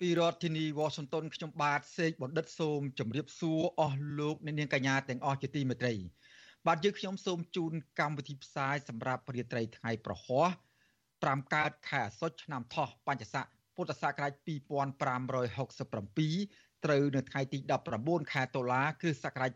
[0.00, 5.94] ពីរដ្ឋធានី Washington ខ្ញុំបាទសេកបណ្ឌិតសូមជម្រាបសួរអស់លោកអ្នកនាងកញ្ញាទាំងអស់ជាទីមេត្រី
[6.66, 10.46] បាទយើងខ្ញុំសូមជូនកម្មវិធីផ្សាយសម្រាប់ព្រាត្រីថ្ងៃប្រហោះ
[11.00, 13.46] 5កើតខែអាសត់ឆ្នាំថោះបញ្ញស័ក
[13.76, 17.58] ពុទ្ធសករាជ2567ត្រូវនៅថ្ងៃទី
[17.96, 19.50] 19ខែតុលាគ្រិស្តសករាជ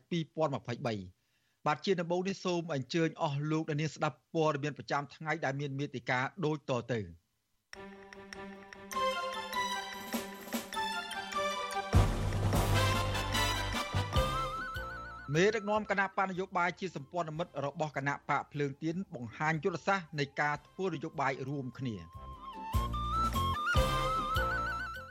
[0.60, 7.00] 2023បាទជាដំបូងនេះសូមអញ្ជើញអស់លោកអ្នកនាងស្ដាប់ព័ត៌មានប្រចាំថ្ងៃដែលមានមេតិការដូចតទៅ
[15.34, 21.96] មេដឹកនាំគណៈបកនយោបាយជាសម្ព័ន្ធមិត្តរបស់គណៈបកភ្លើងទៀនបង្ហាញយុទ្ធសាស្ត្រនៃការធ្វើនយោបាយរួមគ្នា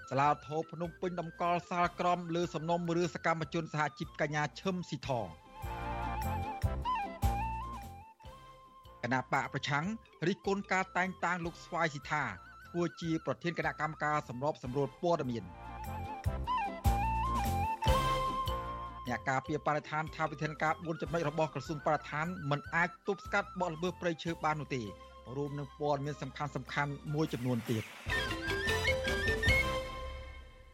[0.09, 5.09] សាលាធរភ្នំពេញតម្កល់សាលក្រមលើសំណុំរឿងសកម្មជនសហជីពកញ្ញាឈឹមស៊ីធ
[9.03, 9.85] គណៈបកប្រឆាំង
[10.27, 12.23] រិះគន់ការតែងតាំងលោកស្វាយស៊ីថា
[12.69, 15.45] ធ្វើជាប្រធានគណៈកម្មការសម្របសម្រួលព័ត៌មាន
[19.09, 24.81] អ្នកការពារបរិស្ថានថាវិធានការ4ចំណុចរបស់ក្រសួងបរិស្ថានមិនអាចទប់ស្កាត់បទល្មើសព្រៃឈើបាននោះទេ
[25.37, 27.83] រួមនឹងព័ត៌មានសំខាន់សំខាន់មួយចំនួនទៀត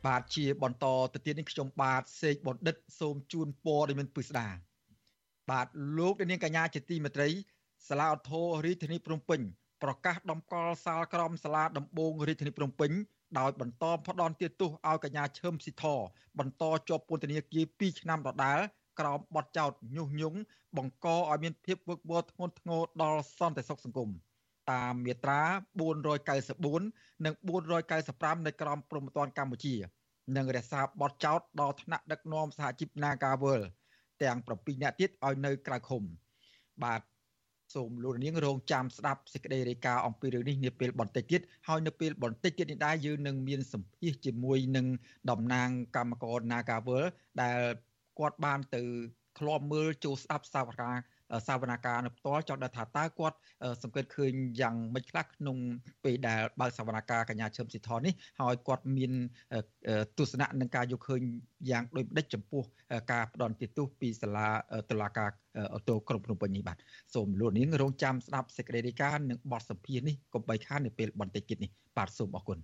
[0.06, 4.48] បាទជាបន្តទៅទៀតនេះខ្ញុំបាទសេកបណ្ឌិតសូមជូនព័ត៌មានពិស្ដា
[5.52, 7.30] បាទលោកនាងកញ្ញាជាទីមេត្រី
[7.88, 9.42] សាលាឧទ្ធររាជធានីភ្នំពេញ
[9.84, 12.92] ប្រកាសដំកល់សាលក្រមសាលាដំបងរាជធានីភ្នំពេញ
[13.40, 15.86] ដោយបន្តផ្ដន់ទាទោសឲ្យកញ្ញាឈឹមស៊ីធ
[16.40, 18.60] បន្តជាប់ពន្ធនាគារ2ឆ្នាំដដែល
[19.00, 20.40] ក្រោមបទចោទញុះញង់
[20.78, 24.10] បង្កឲ្យមានភាពវឹកវរធ្ងន់ធ្ងរដល់សន្តិសុខសង្គម
[24.72, 25.42] តាមមាត្រា
[26.14, 27.34] 494និង
[27.90, 29.76] 495នៃក្រមព្រហ្មទណ្ឌកម្ពុជា
[30.36, 33.62] និងរក្សាបទចោទដល់ថ្នាក់ដឹកនាំសហជីព Nagawal
[34.22, 36.04] ទាំង7នាក់ទៀតឲ្យនៅក្រៅឃុំ
[36.84, 37.02] បាទ
[37.76, 44.86] សូមលោកនាងរងចាំស្ដាប់សេចក្តីរាយការណ៍អំពីរឿងនេះនាពេលបន្តិចទៀតហើយនៅពេលបន្តិចទៀតនេះដែរយើងនឹងមានសម្ភាសជាមួយនឹង
[45.30, 47.04] តំណាងកម្មករ Nagawal
[47.42, 47.60] ដែល
[48.20, 48.82] គាត់បានទៅ
[49.40, 50.92] ឃ្លាំមើលចូលស្ដាប់សាវនា
[51.48, 53.38] សាវនាការនៅផ្ទាល់ចង់ដឹងថាតើគាត់
[53.84, 55.58] សង្កេតឃើញយ៉ាងម៉េចខ្លះក្នុង
[56.04, 59.12] ពេលដែលបើកសាវនាការកញ្ញាឈឹមស៊ីថននេះហើយគាត់មាន
[60.18, 61.22] ទស្សនៈនឹងការយកឃើញ
[61.70, 62.64] យ៉ាងដូចម្ដេចចំពោះ
[63.12, 64.48] ការផ្ដន់ទោសពីសាលា
[64.90, 65.30] តុលាការ
[65.74, 66.78] អូតូក្រុងភ្នំពេញនេះបាទ
[67.14, 72.60] សូមលោកនាងរងចាំស្ដាប់សេចក្តីរាយការណ៍និងបទសម្ភាសន៍នេះកុំបីខាននៅពេលបន្តិចទៀតនេះបាទសូមអរគុណ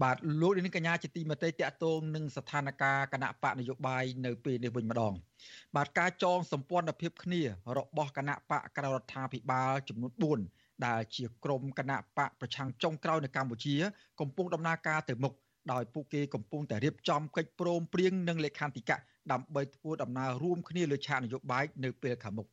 [0.00, 5.12] បាទលោកនាងកញ្ញាជាទីមេត្រីតកតងនឹងស្ថានភាពគណៈបកនយោបាយនៅពេលនេះវិញម្ដង
[5.76, 7.42] បាទការចងសម្ព័ន្ធភាពគ្នា
[7.78, 13.74] របស់គណៈបកក្រៅរដ្ឋាភិបាលចំនួន4ដែលជាក្រុមគណៈបកប្រឆាំងចុងក្រោយនៅកម្ពុជា
[14.20, 15.32] កំពុងដំណើរការទៅមុខ
[15.72, 18.96] ដោយពួកគេកំពុងតែរៀបចំកិច្ចព្រមព្រៀងនិងលេខាធិកៈ
[19.32, 22.48] ដើម្បីធ្វើដំណើររួមគ្នាលើឆាកនយោបាយនៅពេលខាងមុខ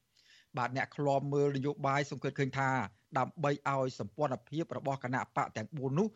[0.57, 2.69] បាទអ្នកខ្លំមើលនយោបាយសង្កេតឃើញថា
[3.17, 6.07] ដើម្បីឲ្យសម្ព័ន្ធភាពរបស់គណៈបកទាំង4នោះ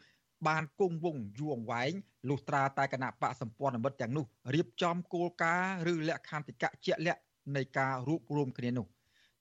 [0.47, 1.91] បានគង់វង្សយូរអង្វែង
[2.29, 7.21] លុះត្រាតែគណៈបកសម្ព័ន្ធមិត្តទាំងនោះរៀបចំគោលការណ៍ឬលក្ខន្តិកៈជាក់លាក់
[7.55, 8.85] នៃការរួបរวมគ្នានោះ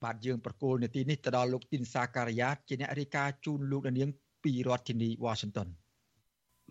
[0.05, 4.11] បាទយើងប្រកូលនាទីនេះទៅដល់លោកទីនសាការីយ៉ាជាអ្នករាយការណ៍ជូនលោកនាង
[4.45, 5.69] ពីរដ្ឋធានី Washington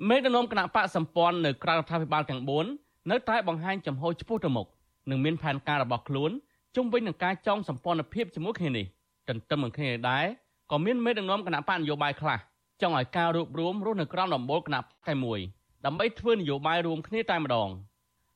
[0.10, 2.42] មេដឹកនាំគណៈបកសម្ព័ន្ធនៅក្រៅរដ្ឋាភិបាលទាំង
[2.76, 4.68] 4នៅតែបង្ហាញចំហឆ្ពោះទៅមុខ
[5.10, 6.32] និងមានផែនការរបស់ខ្លួន
[6.76, 8.86] ជុំវិញនឹងការចងសម្ព័ន្ធភាពជាមួយគ្នានេះ
[9.30, 10.26] ទន្ទឹមនឹងគ្នាដែរ
[10.72, 12.38] ក៏មានមេដឹកនាំគណៈបកនយោបាយខ្លះ
[12.82, 15.40] ចង់ឲ្យការរួបរวมរស់នៅក្រោមដំបូលគណៈតែមួយ
[15.86, 17.70] ដើម្បីធ្វើនយោបាយរួមគ្នាតែម្ដង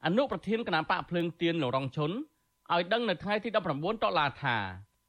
[0.05, 2.11] អនុប្រធានគណៈបកភ្លើងទៀនលោករងឈុន
[2.73, 4.57] ឲ្យដឹងនៅថ្ងៃទី19តុលាថា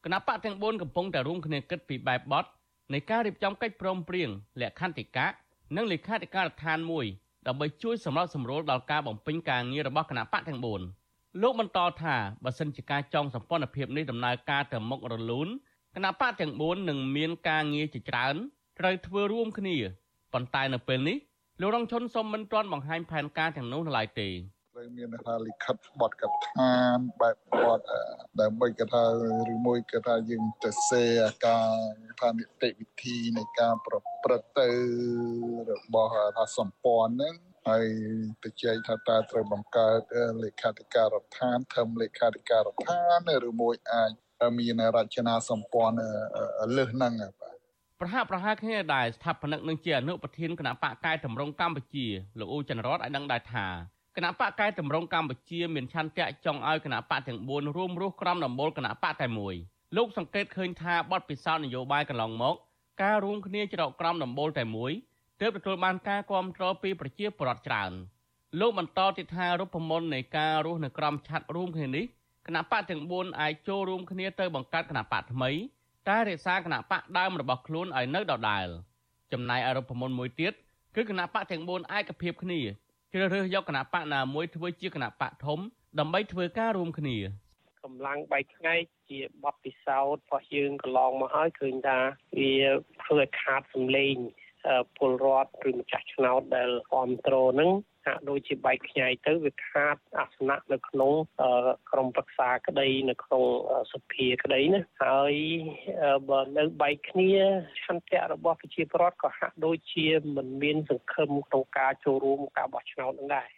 [0.05, 2.45] គណៈបកទាំង4កំពុងតែរួមគ្នាគិតពីបែបបទ
[2.93, 4.29] នៃការរៀបចំកិច្ចព្រមព្រៀង
[4.61, 5.27] លក្ខន្តិកៈ
[5.77, 7.06] និងលេខាធិការដ្ឋានមួយ
[7.47, 10.61] ដើម្បីជួយសម្របសម្រួលដល់ការបំពេញការងាររបស់គណៈបកទាំង
[11.00, 15.49] 4លោកបន្តថាបើសិនជាការចងសម្ព័ន្ធភាពនេះដំណើរការទៅមុខរលូន
[15.94, 18.37] គណៈបកទាំង4នឹងមានការងារជាច្រើន
[18.78, 19.76] ត្រូវធ្វើរួមគ្នា
[20.32, 21.17] ប៉ុន្តែនៅពេលនេះ
[21.61, 24.28] លោករងឈុនសូមមិនទាន់បង្ហាញផែនការទាំងនោះនៅឡើយទេ
[24.75, 26.70] ត្រូវមានថាលិខិតបទកថា
[27.20, 27.81] បែបបទ
[28.40, 29.05] ដើម្បីគេថា
[29.52, 31.05] ឬមួយគេថាយើងទៅសេ
[31.46, 31.70] ការ
[32.20, 34.69] ថានីតិវិធីនៃការប្រព្រឹត្តទៅ
[35.70, 37.34] របស់ថាសម្ព័ន្ធហ្នឹង
[37.69, 37.87] ហើយ
[38.43, 40.00] ទៅជែកថាតើត្រូវបង្កើត
[40.43, 44.11] លេខាធិការដ្ឋានធំលេខាធិការដ្ឋានឬមួយអាច
[44.58, 45.96] មានរចនាសម្ព័ន្ធ
[46.76, 47.56] លើសហ្នឹងបាទ
[48.00, 52.06] ប្រហាក់ប្រហែលគ្នាដែរស្ថាបនិកនឹងជាអនុប្រធានគណៈបកកែតម្រង់កម្ពុជា
[52.38, 53.66] លោកអ៊ូចន្ទរតឲ្យដឹងដែរថា
[54.16, 59.54] គណៈបកកែតម្រង់កម្ពុជាមានឆន្ទៈចង់ឲ្យគណៈបកទាំង4រួមរស់ក្រោមដំបូលគណៈបកតែមួយ
[59.96, 62.56] លោកសង្កេតឃើញថាបទពិសោធន៍នយោបាយកន្លងមក
[63.02, 64.93] ការរួមគ្នាច្រកក្រោមដំបូលតែមួយ
[65.40, 67.93] ទើបទទួលបានការគាំទ្រពីប្រជាពលរដ្ឋច្រើន
[68.60, 72.04] លោកបន្តទៀតថារូបមន្តនៃការរស់នៅក្រោមឆ័ត្ររួមគ្នានេះ
[72.46, 75.50] គណៈបកទាំង4អាចចូលរួមគ្នាទៅបង្កើតគណៈបកថ្មី
[76.08, 78.67] តែរក្សាគណៈបកដើមរបស់ខ្លួនឲ្យនៅដដែល
[79.32, 80.53] ចំណែកអរូបមន្តមួយទៀត
[80.97, 82.61] គឺគណៈបកទាំង4ឯកភាពគ្នា
[83.12, 85.58] ជ្រើសរើសយកគណៈបកណាមួយធ្វើជាគណៈបកធំ
[85.99, 87.17] ដើម្បីធ្វើការរួមគ្នា
[87.85, 88.75] កម្លាំងបែកថ្ងៃ
[89.08, 91.99] ជាបទពិសោធន៍របស់យើងកន្លងមកហើយឃើញថា
[92.38, 92.53] វា
[93.03, 94.14] ធ្វើឲ្យខាតសម្លេង
[94.97, 97.70] ពលរដ្ឋឬម្ចាស់ឆ្នោតដែលគ្រប់គ្រងនឹង
[98.06, 101.12] ហាក់ដូចជាបែកខ្ញែកទៅវាខាតអាសនៈនៅក្នុង
[101.91, 103.44] ក្រមប្រឹក្សាក្តីនៅក្នុង
[103.93, 105.35] សភាក្តីណាហើយ
[106.29, 107.32] បើនៅបែកគ្នា
[107.85, 110.06] ឆន្ទៈរបស់ប្រជាពលរដ្ឋក៏ហាក់ដូចជា
[110.37, 113.49] មិនមានសង្ឃឹមក្នុងការចូលរួមការបោះឆ្នោតនឹងដែរ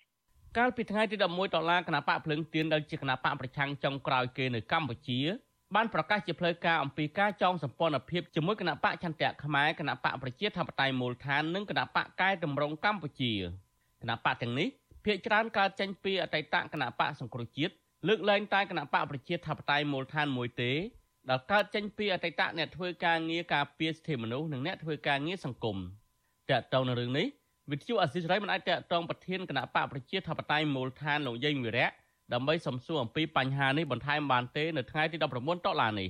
[0.59, 5.21] កាលពីថ្ងៃទី11ដុល្លារគណៈបកភ្លឹងទៀនដែលជាគណៈបកប្រឆាំងចុងក្រោយគេនៅកម្ពុជា
[5.77, 13.33] បានប្រកាសជាផ្លូវការអំពីការចងសម្ព័ន្ធភាពជាមួយគណៈបកចន្ទៈខ្មែរគណៈបកប្រជាធិបតេយ្យមូលដ្ឋាននិងគណៈបកកែតម្រង់កម្ពុជា
[14.03, 14.69] គណៈបកទាំងនេះ
[15.05, 17.75] ភាគច្រើនកើតចេញពីអតីតគណៈបកសង្គ្រោះជាតិ
[18.09, 20.73] លើកលែងតែគណៈបកប្រជាធិបតេយ្យមូលដ្ឋានមួយទេ
[21.31, 25.77] ដែលកើតចេញពីអតីតអ្នកធ្វើការងារការពារសិទ្ធិមនុស្សនិងអ្នកធ្វើការងារសង្គម
[26.50, 27.27] តើតើនៅរឿងនេះ
[27.71, 31.89] វិទ្យុអសិរ័យមិនអាចតកតងប្រធានគណៈបកប្រជាធិបតេយ្យមូលដ្ឋានលោកយេងវិរៈ
[32.33, 36.09] ដើម្បីសំសួរអំពីបញ្ហានេះបន្ថែមបានទេនៅថ្ងៃទី19តុលានេះ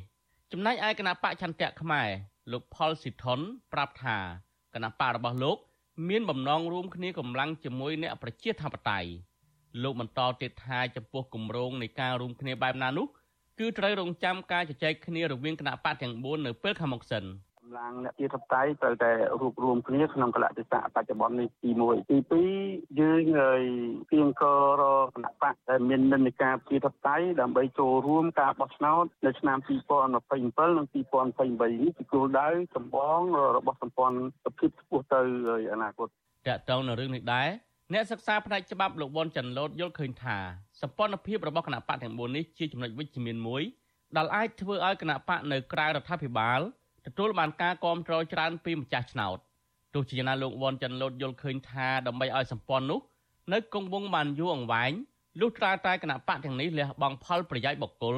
[0.52, 2.08] ចំណែកឯគណៈបកឆន្ទៈខ្មែរ
[2.52, 3.40] លោកផលស៊ីថុន
[3.72, 4.16] ប្រាប់ថា
[4.74, 5.58] គណៈបករបស់លោក
[6.06, 9.10] មានបំណងរួមគ្នាកម្លាំងជាមួយអ្នកប្រជាធិបតេយ្យ
[9.82, 13.06] លោកបន្តទៀតថាចំពោះគម្រោងនៃការរួមគ្នាបែបណានោះ
[13.58, 17.24] គឺត្រូវរងចាំការជជែកគ្នារវាងគណៈបកទាំង4នៅពេលខាងមុខសិន។
[17.68, 19.10] កម្លាំងអ្នកជាតិបតៃត្រូវតែ
[19.40, 22.18] រួបរวมគ្នាក្នុងកលៈទេសៈបច្ចុប្បន្ននេះទី1ទី
[22.60, 23.62] 2យើងហើយ
[24.12, 24.44] ទៀងក
[24.80, 24.82] រ
[25.14, 33.20] គណៈបកដែលមាននិន្នាការជាតិបតៃដើម្បីចូលរួមការបោះឆ្នោតនៅឆ្នាំ2027និង2028នេះជាគោលដៅចម្បង
[33.56, 35.20] របស់សម្ព័ន្ធភាពឆ្ពោះទៅ
[35.72, 36.08] អនាគត
[36.48, 37.48] តើតើនៅរឿងនេះដែរ
[37.94, 40.38] អ្នកសិក្សាផ្នែកច្បាប់លោកវ៉ុនច័ន្ទលូតយល់ឃើញថា
[40.82, 43.62] សម្ព័ន្ធភាពរបស់គណៈបកទាំង4នេះជាចំណុចវិជ្ជមានមួយ
[44.16, 46.60] ដែលអាចធ្វើឲ្យគណៈបកនៅក្រៅរដ្ឋាភិបាល
[47.06, 49.38] ទទួលបានការគាំទ្រច្រើនពីម្ចាស់ឆ្នោត
[49.94, 53.00] ទោះជាយ៉ាងណាលោកវ៉ាន់ច័ន្ទលូតយល់ឃើញថាដើម្បីឲ្យសម្ព័ន្ធនោះ
[53.52, 54.92] នៅគង់វង្សបានយូរអង្វែង
[55.40, 58.16] លុះត្រាតែគណៈបកទាំងនេះលះបង់ផលប្រយោជន៍បុគ្គល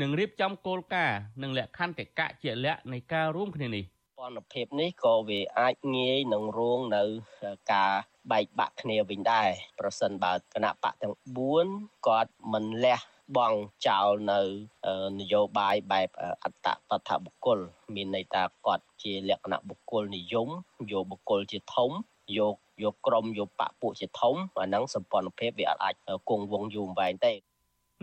[0.00, 3.84] និងរៀបចំគោលការណ៍និងលក្ខន្តិកៈជាក់លាក់នៃការរួមគ្នានេះ
[4.18, 7.02] ព័ន្ធភាពនេះក៏វាអាចងាយនឹងរងនៅ
[7.72, 7.92] ការ
[8.30, 9.48] បែកបាក់គ្នាវិញដែរ
[9.78, 11.14] ប្រសិនបើគណៈបកទាំង
[11.58, 12.98] 4គាត់មិនលះ
[13.36, 14.40] បង់ចោលនៅ
[15.18, 16.08] នយោបាយបែប
[16.44, 17.58] អត្តបទបុគ្គល
[17.94, 20.48] មានន័យថាគាត់ជាលក្ខណៈបុគ្គលនិយម
[20.92, 21.90] យកបុគ្គលជាធំ
[22.38, 22.54] យក
[22.84, 25.94] យកក្រុមយកបពពួកជាធំអាហ្នឹងសម្ព័ន្ធភាពវាអាច
[26.28, 27.32] គង់វង្សយូរអង្វែងទេ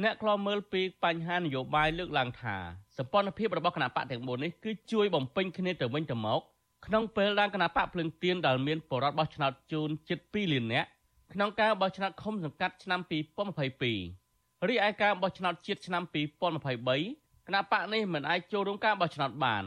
[0.03, 2.55] អ្នកខ្លោមើលពីបញ្ហានយោបាយលើកឡើងថា
[2.97, 6.41] សម្ព័ន្ធភាពរបស់គណៈបកទាំង4នេះគឺជួយបំពេញគ្នាទៅវិញទៅមក
[6.85, 10.87] ក្នុងពេលដែលគណៈបកភ្លឹងទៀនដែលមានបរិវត្តបោះឆ្នោតជូនជិត2លាននាក់
[11.33, 14.20] ក្នុងការបោះឆ្នោតឃុំសង្កាត់ឆ្នាំ2022
[14.69, 19.63] រីឯការបោះឆ្នោតជាតិឆ្នាំ2023គណៈបកនេះមិនអាចចូលរួមការបោះឆ្នោតបាន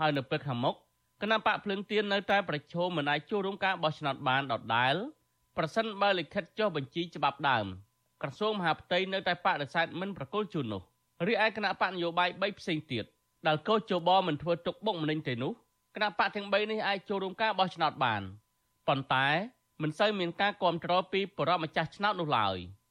[0.00, 0.74] ហើយនៅពេលខាងមុខ
[1.22, 4.94] គណៈបកភ្លឹងទៀននៅតែប្រឈមមិនអាចចូលរួមការបោះឆ្នោតបានដដែល
[5.56, 7.66] ប្រសិនបើលិខិតចុះបញ្ជីច្បាប់ដើម
[8.22, 10.82] ក្រសួងមហាផ្ទៃនៅតែបដិសេធមិនប្រគល់ជូននោះ
[11.26, 13.04] រីឯគណៈបកនយោបាយ3ផ្សេងទៀត
[13.46, 15.52] ដែលកោជបមិនធ្វើទុកបុកម្នេញទេនោះ
[15.94, 18.22] គណៈបកទាំង3នេះអាចចូលរួមការបោះឆ្នោតបាន
[18.88, 19.28] ប៉ុន្តែ
[19.82, 22.58] មិនសូវមានការគ្រប់គ្រងពីបរិបម្ចាស់ឆ្នោតនោះឡើយ។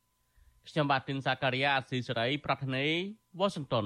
[0.70, 2.86] ខ្ញុំបាទទីនសាការីយ៉ាអស៊ីសេរីប្រធានី
[3.39, 3.86] វ៉ាស៊ីនតោន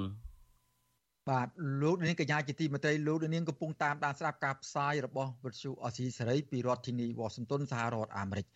[1.30, 1.48] បាទ
[1.82, 8.46] លោកនាងកញ្ញាជាទីមេត្រីលោកនាងកំពុងតាមដានស្ដាប់ការផ្សាយរបស់វិទ្យុអស៊ីសេរីពីរដ្ឋធានីវ៉ាស៊ីនតោនសហរដ្ឋអាមេរិក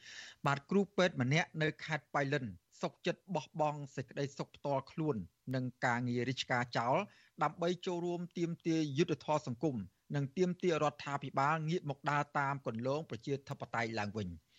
[0.46, 2.44] បាទគ្រូពេទ្យម្នាក់នៅខេត្តបៃលិន
[2.82, 5.16] សុកចិត្តបោះបង់សេចក្តីសុខផ្ទាល់ខ្លួន
[5.54, 6.96] និងការងាររាជការចោល
[7.42, 9.76] ដើម្បីចូលរួមទាមទារយុទ្ធធរសង្គម
[10.14, 14.28] និងទាមទាររដ្ឋាភិបាលងាកមកដើរតាមគន្លងប្រជាធិបតេយ្យឡើងវិញ។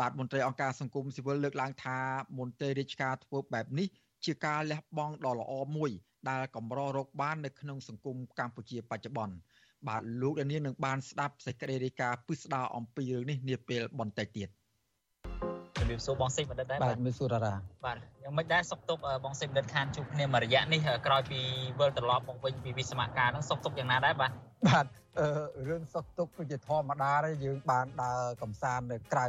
[0.00, 1.98] បាទមន្ត្រីអង្គការសង្គមស៊ីវិលលើកឡើងថា
[2.38, 3.88] មន្ត្រីរាជការធ្វើបែបនេះ
[4.24, 5.90] ជាការលះបង់ដ៏ល្អមួយ
[6.30, 9.34] ដែលកម្ររកបាននៅក្នុងសង្គមកម្ពុជាបច្ចុប្បន្ន
[9.88, 14.48] បាទលោកដានៀងនឹងបានស្ដាប់សេចក្តីរាយការណ៍ពិស្ដារអំពីរឿងនេះនាពេលបន្តិចទៀត
[15.78, 17.54] ជំរាបសួរបងសេចបណ្ឌិតដែរបាទជំរាបសួរតារា
[17.86, 21.40] បាទយ៉ាងម៉េចដែរសុកទុកបងសេចបណ្ឌិតខានជួបគ្នាមួយរយៈនេះក្រោយពី
[21.78, 24.30] វិលត្រឡប់មកវិញពីវិស្មការហ្នឹងសុកទុកយ៉ាងណាដែរបាទ
[24.68, 24.86] បាទ
[25.20, 25.28] អឺ
[25.68, 29.26] រឿងសុកទុកគឺជាធម្មតាទេយើងបានដើរកំសាន្តនៅក្រៅ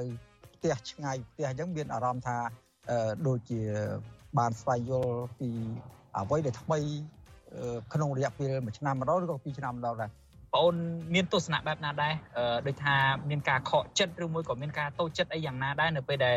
[0.59, 2.37] ផ្ទះឆ្ងាយផ្ទះអញ្ចឹងមានអារម្មណ៍ថា
[3.27, 3.61] ដូចជា
[4.39, 5.51] បានស្វែងយល់ពី
[6.17, 6.79] អ្វីដែលថ្មី
[7.95, 10.77] ក្នុងរយៈពេល1ឆ្នាំម្ដងឬក៏2ឆ្នាំម្ដងដែរ បងអូន
[11.15, 12.15] មានទស្សនៈបែបណាដែរ
[12.67, 12.97] ដូចថា
[13.31, 16.37] មានការខកចិត្តឬមួយក៏មានការតូចចិត្តអីយ៉ាងណាដែរនៅពេលដែល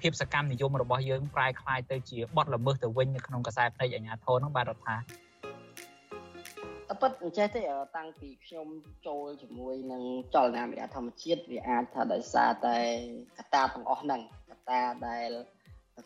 [0.00, 5.00] ភាពសកម្មនិយមរបស់យើងប្រែคล้ายទៅជាបទល្មើសទៅវិញនៅក្នុងកសែភ្នែកអាញាធននោះបាទរដ្ឋាអ
[7.01, 7.61] ពិតអញ្ចេះទេ
[7.97, 8.67] តាំងពីខ្ញុំ
[9.07, 10.03] ចូលជាមួយនឹង
[10.33, 12.77] ចលនាមេធម្មជាតិវាអាចថាដោយសារតែ
[13.37, 15.29] កត្តាទាំងអស់ហ្នឹងកត្តាដែល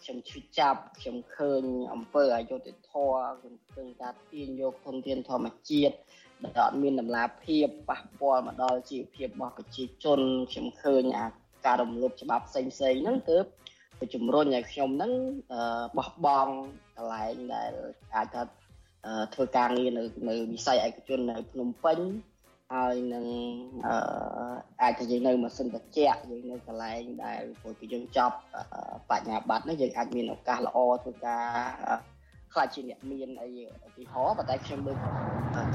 [0.04, 5.96] ខ្ញុំឈឺចាប់ខ្ញុំឃើញអំពើអយុត្តិធម៌ខ្ញុំឃើញការទាញយកធនធានធម្មជាតិ
[6.44, 10.20] ដែលអត់មានតម្លាភាពប៉ះពាល់មកដល់ជីវភាពរបស់ប្រជាជន
[10.52, 11.28] ខ្ញុំឃើញអា
[11.66, 13.38] ការរំលោភច្បាប់ផ្សេងផ្សេងហ្នឹងគឺ
[14.00, 15.14] ទៅជំរុញឲ្យខ្ញុំហ្នឹង
[15.98, 16.54] បោះបង់
[16.96, 17.72] កន្លែងដែល
[18.16, 18.42] អាចថា
[19.34, 22.00] ធ្វើការងារនៅនៅវិស័យឯកជននៅភ្នំពេញ
[22.74, 23.26] ហើយនឹង
[23.88, 23.96] អឺ
[24.82, 28.38] អាចថាយើងនៅម៉ាស៊ីនត្រជាក់យើងនៅកន្លែងដែលពេលយើងចប់
[29.10, 31.46] បញ្ញាបត្រនេះយើងអាចមានឱកាសល្អធ្វើការ
[32.54, 33.50] ខ្លាចជាអ្នកមានអី
[33.88, 34.98] ឧទាហរណ៍ប៉ុន្តែខ្ញុំដូច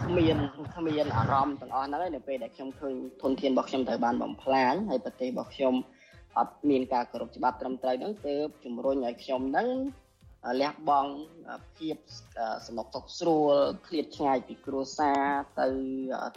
[0.05, 0.37] គ្មាន
[0.77, 5.75] គ្មានអារម្មណ៍ទាំងអស់ហ្នឹងឯនៅពេលដែលខ្ញុំឃើញធនធានរបស់ខ្ញុំត្រូវបានបំផ្លាញហើយប្រទេសរបស់ខ្ញុំ
[6.39, 9.69] អត់មានការគោរពច្បាប់ត្រឹមត្រូវហ្នឹងទើបជំរុញឲ្យខ្ញុំហ្នឹង
[10.61, 11.13] លះបង់
[11.79, 11.97] ភាព
[12.67, 13.53] សំណុកសុខស្រួល
[13.87, 15.23] ឃ្លាតឆ្ងាយពីគ្រួសារ
[15.61, 15.69] ទៅ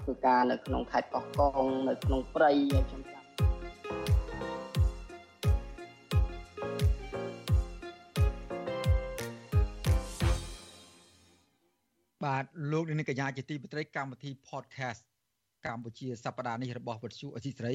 [0.01, 2.51] ធ្វើការនៅក្នុងខេត្តកោះកុងនៅក្នុងព្រៃ
[2.89, 3.23] ខ្ញុំចាំ
[12.25, 15.01] បាទលោកនាងកញ្ញាជាទីមេត្រីកម្មវិធី podcast
[15.65, 17.73] កម្ពុជាសប្តាហ៍នេះរបស់វិទ្យុអសីស្រី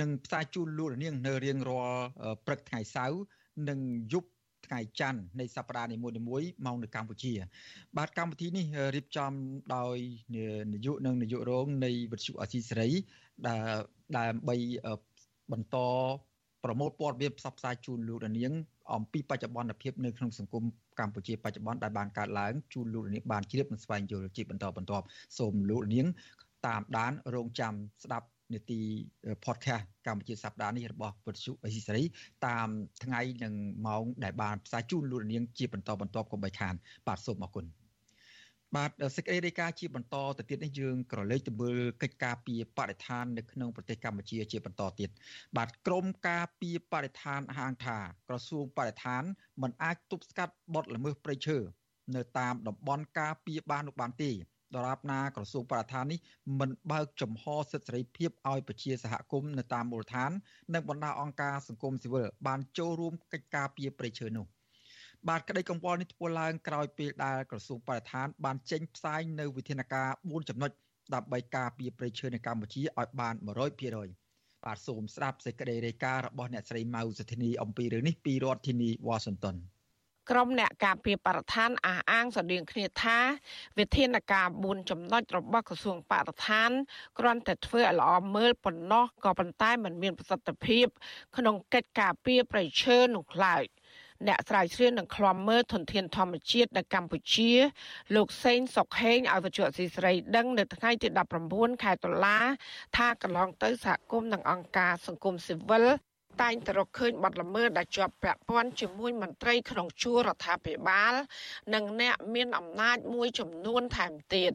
[0.00, 2.04] នឹងផ្សាយជូនលោកនាងនៅរៀងរាល់
[2.46, 3.22] ព្រឹកថ្ងៃសៅរ៍
[3.68, 3.78] និង
[4.12, 4.30] យប់
[4.66, 7.32] ថ្ងៃច័ន្ទនៃសប្តាហ៍នីមួយៗមកនៅកម្ពុជា
[7.96, 9.32] បាទកម្មវិធីនេះរៀបចំ
[9.76, 9.96] ដោយ
[10.72, 12.88] នាយកនិងនាយករងនៃវិទ្យុអសីសេរី
[13.48, 13.64] ដែល
[14.16, 14.56] ដើម្បី
[15.52, 15.76] បន្ត
[16.64, 18.52] ប្រមូលព័ត៌មានផ្សព្វផ្សាយជូនលោកនាង
[18.94, 20.64] អំពីបច្ចុប្បន្នភាពនៅក្នុងសង្គម
[21.00, 25.04] កម្ពុជាបច្ចុប្បន្នដែលបានកើតឡើងជូនលោកនាងបានជ្រាបនិងស្វែងយល់ជាបន្តបន្ទាប់
[25.38, 26.06] សូមលោកនាង
[26.66, 28.80] តាមដានរងចាំស្ដាប់នេតិ
[29.44, 32.04] podcast កម្ពុជាសប្តាហ៍នេះរបស់ពុទ្ធជអេស៊ីសេរី
[32.46, 32.68] តាម
[33.04, 33.54] ថ្ងៃនិង
[33.86, 36.74] ម៉ោងដែលបានផ្សាយជូនលោកនាងជាបន្តបន្ទាប់កុំបីខាន
[37.06, 37.66] បាទសូមអរគុណ
[38.76, 45.10] បាទសេចក្តីរាយការណ៍ជាបន្តទៅទៀតនេះយើងក្រឡេកទៅមើលកិច្ចការពីបរិស្ថាននៅក្នុងប្រទេសកម្ពុជាជាបន្តទៀត
[45.56, 49.22] បាទក្រមការពីបរិស្ថានហាងថាក្រសួងបរិស្ថាន
[49.62, 51.58] មិនអាចទប់ស្កាត់បទល្មើសព្រៃឈើ
[52.16, 54.30] នៅតាមតំបន់ការពីបាននោះបានទេ
[54.76, 56.18] ដរាបណាក្រសួងបរិស្ថាននេះ
[56.60, 60.30] មិនបើកចំហសិទ្ធិសេរីភាពឲ្យប្រជាសហគមន៍នៅតាមមូលដ្ឋាន
[60.74, 64.46] និងបណ្ដាអង្គការសង្គមស៊ីវិលបានចូលរួមកិច្ចការពីប្រៃឈើនោះ
[65.28, 70.70] បាទក្តីកង្វល់នេះធ្វើឡើងក្រោយពេលដែលក្រសួងបរិស្ថាន បានចេញផ្សាយនៅវិធានការ4ចំណុច
[71.14, 73.34] ដើម្បីការពារប្រៃឈើនៅកម្ពុជាឲ្យបាន
[74.00, 79.56] 100%បាទសូមស្ដាប់សេចក្តីរាយការណ៍របស់អ្នកស្រីម៉ៅសុធានីអំពីរឿងនេះពីរដ្ឋធានីវ៉ាស៊ីនតោន
[80.30, 83.18] ក្រុមអ្នកការពារបរិស្ថានអះអាងស្តៀងគ្នាថា
[83.78, 86.70] វិធានការ4ចំណុចរបស់ក្រសួងបរិស្ថាន
[87.18, 90.86] គ្រាន់តែធ្វើឲ្យល្អមើលប៉ុណ្ណោះក៏ប៉ុន្តែมันមានប្រសិទ្ធភាព
[91.36, 93.64] ក្នុងកិច្ចការពារប្រៃឈើនោះឡើយ
[94.28, 97.52] អ្នកស្រាវជ្រាវនឹងក្លំមើលធនធានធម្មជាតិនៅកម្ពុជា
[98.14, 101.08] លោកសេងសុកហេងឲ្យវិទ្យុអសីស្រីដឹងនៅថ្ងៃទី
[101.46, 102.38] 19ខែតុលា
[102.96, 105.84] ថាកន្លងទៅសហគមន៍និងអង្គការសង្គមស៊ីវិល
[106.40, 111.14] តែងតែរកឃើញបទល្មើសដែលជាប់ពាក់ព័ន្ធជាមួយមន្ត្រីក្នុងជួររដ្ឋាភិបាល
[111.74, 114.52] និងអ្នកមានអំណាចមួយចំនួនថែមទៀត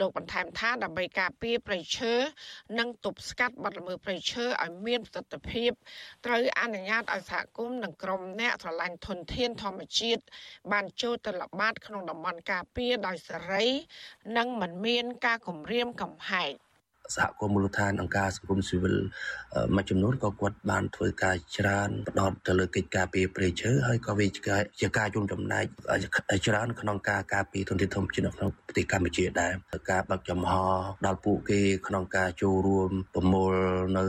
[0.00, 2.12] លោកបន្ថែមថាដើម្បីការពារប្រៃឈើ
[2.78, 5.70] និងទប់ស្កាត់បទល្មើសប្រៃឈើឲ្យមានប្រសិទ្ធភាព
[6.26, 10.22] ត្រូវអនុញ្ញាតឲ្យសហគមន៍និងក្រុមអ្នកស្រឡាញ់ធនធានធម្មជាតិ
[10.72, 13.66] បានចូលទៅល្បាតក្នុងតំបន់ការពារដោយសេរី
[14.36, 16.52] និងមិនមានការគំរាមកំហែង
[17.16, 18.94] សហគមន៍មូលដ្ឋានអង្គការសង្គមស៊ីវិល
[19.76, 24.26] មួយចំនួនក៏គាត់បានធ្វើការច្រើនផ្ដោតទៅលើកិច្ចការពីប្រៃឈើហើយក៏វា
[24.80, 25.64] ជាការជុំចំណែក
[26.46, 29.52] ច្រើនក្នុងការការពីធនធានធម្មជាតិក្នុងប្រទេសកម្ពុជាដែរ
[29.90, 30.52] ការបើកចំហ
[31.06, 33.52] ដល់ពួកគេក្នុងការចូលរួមប្រមូល
[33.98, 34.04] នៅ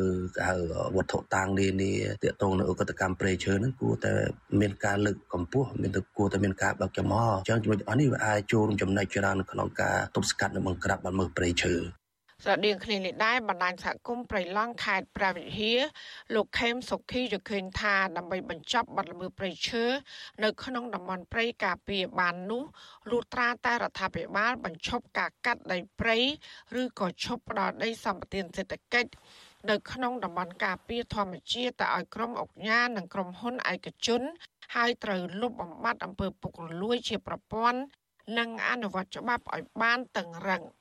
[0.96, 4.14] វត្ថុតាងនានាទាក់ទងនឹងឧក្រិដ្ឋកម្មប្រៃឈើហ្នឹងគួរតែ
[4.62, 11.76] មានការលើកកម្ពស់មានតែគួរតែមានការបើកចំហអញ្ចឹងចំណុចអស់នេះវាអាចចូលរួមចំណែកច្រើនក្នុងការទប់ស្កាត់និងបង្ក្រាបបទល្មើសប្រៃឈើ
[12.48, 15.80] ស្រដៀងគ្នានេះដែរបណ្ដាញសហគមន៍ប្រៃឡង់ខេត្តព្រះវិហារ
[16.36, 19.84] លោកខេមសុខីយល់ឃើញថាដើម្បីបញ្ចប់បទល្មើសព្រៃឈើ
[20.44, 22.64] នៅក្នុងតំបន់ព្រៃការពារបាននោះ
[23.12, 26.18] លុះត្រាតែរដ្ឋាភិបាលបញ្ឈប់ការកាត់ដីព្រៃ
[26.82, 29.12] ឬក៏ឈប់ផ្ដល់ដីសម្បត្តិសេដ្ឋកិច្ច
[29.70, 34.22] នៅក្នុងតំបន់ការពារធម្មជាតិទៅឲ្យក្រុមអង្គការនិងក្រុមហ៊ុនឯកជន
[34.76, 37.80] ហើយត្រូវលុបបំបាត់អំពើពុករលួយជាប្រព័ន្ធ
[38.38, 40.64] និងអនុវត្តច្បាប់ឲ្យបានតឹងរ៉ឹង។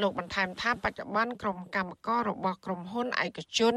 [0.00, 3.74] លោកបន្ថែមថាបច្ចុប្បន្នក្រុមកម្មកររបស់ក្រុមហ៊ុនឯកជន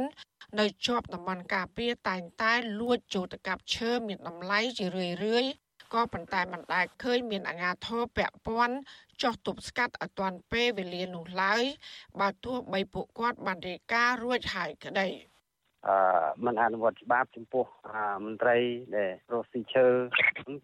[0.59, 5.45] នៅជាប់តំបន់ការពារតែងតែលួចចូលទៅកាប់ឈើមានតម្លៃជារឿយរឿយ
[5.93, 8.75] ក៏ប៉ុន្តែមិនដែលឃើញមានអាជ្ញាធរពាក់ព័ន្ធ
[9.21, 11.63] ចោះទប់ស្កាត់ឲ្យទាន់ពេលវេលានោះឡើយ
[12.19, 15.07] បើទោះបីពួកគាត់បានរាយការណ៍រួចហើយក្តី។
[15.87, 15.95] អឺ
[16.45, 17.65] មិនអនុវត្តច្បាប់ចំពោះ
[18.25, 18.57] មន្ត្រី
[18.95, 19.87] ដែលរស់ស៊ីឈើ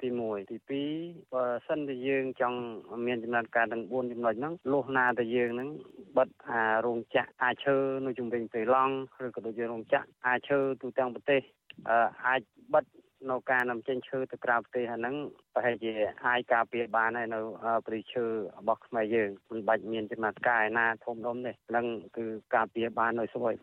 [0.02, 0.58] ទី1ទី
[0.96, 2.60] 2បើសិនជាយើងចង់
[3.06, 5.70] មានចំណាត់ការទាំង4ចំណុចហ្នឹងលុះណាតែយើងហ្នឹង
[6.18, 8.96] បិទអារោងចក្រអាឈើនៅជំវិញពេលឡង់
[9.26, 11.42] ឬក៏ដូចជារោងចក្រអាឈើទូទាំងប្រទេស
[11.90, 12.42] អឺអាច
[12.74, 12.86] បិទ
[13.30, 15.16] នៅការនាំចេញឈើទៅក្រៅប្រទេសហ្នឹង
[15.54, 15.92] ប្រហែលជា
[16.26, 17.40] អាចការពារបានហើយនៅ
[17.86, 18.26] ព្រៃឈើ
[18.58, 21.86] របស់ខ្មែរយើងមិនបាច់មានចំណាត់ការឯណាធំដុំទេហ្នឹង
[22.18, 23.54] គឺការពារបាននៅស្រួយ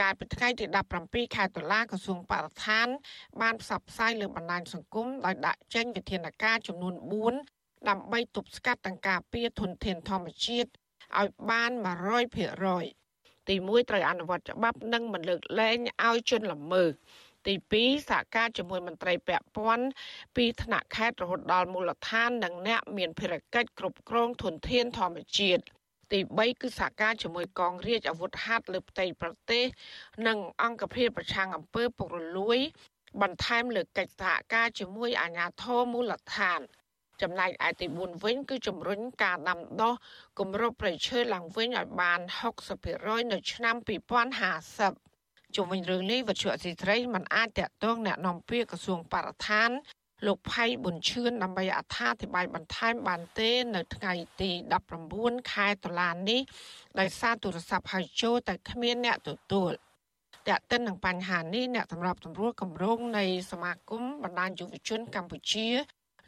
[0.00, 0.64] កាលពីថ្ងៃទី
[1.00, 2.88] 17ខែតុលាក្រសួងបរិស្ថាន
[3.40, 6.94] បានផ្សព្វផ្សាយលើបណ្ដាញសង្គមដោយដាក់ចេញវិធានការចំនួន
[7.40, 10.68] 4ដើម្បីទប់ស្កាត់ទាំងការពារធនធានធម្មជាតិ
[11.20, 11.70] ឲ្យបាន
[12.40, 16.92] 100%ទី1ត្រូវអនុវត្តច្បាប់និងមិនលើកលែងឲ្យជនល្មើស
[17.46, 19.86] ទី2សហការជាមួយមន្ត្រីពាក់ព័ន្ធ
[20.36, 25.62] ពីថ្នាក់ខេត្តរហូតដល់មូលដ្ឋាន និងអ្នកមានភារកិច្ចគ្រប់គ្រងធនធានធម្មជាតិ
[26.11, 29.65] ទី3គឺសហការជាមួយកងរាជអាវុធហត្ថលើផ្ទៃប្រទេស
[30.27, 32.59] និងអង្គភាពប្រឆាំងអំពើពុករលួយ
[33.21, 36.59] បន្ថែមលើកិច្ចសហការជាមួយអាជ្ញាធរមូលដ្ឋាន
[37.21, 39.93] ចំណែកឯទី4វិញគឺជំរុញការដាំដុះ
[40.39, 42.19] គម្របព្រៃឈើឡើងវិញឲ្យបាន
[42.75, 43.75] 60%នៅឆ្នាំ
[44.65, 49.69] 2050ជុំវិញរឿងនេះវិទ្យុអសីត្រីមិនអាចតកតងแนะនាំពាក្យក្រសួងបរិស្ថាន
[50.26, 54.50] លោកផៃប៊ុនឈឿនដើម្បីអត្ថាធិប្បាយបន្ថែមបានទេ នៅថ្ងៃទី
[55.00, 56.40] 19ខែតុលានេះ
[57.00, 59.72] ដោយសារទូរស័ព្ទហៅចូលតែគ្មានអ្នកទទួល
[60.48, 65.68] តែកតិននឹងបញ្ហានេះអ្នកសម្របសម្រួលគម្រោងនៃសមាគមបណ្ដាញយុវជនកម្ពុជា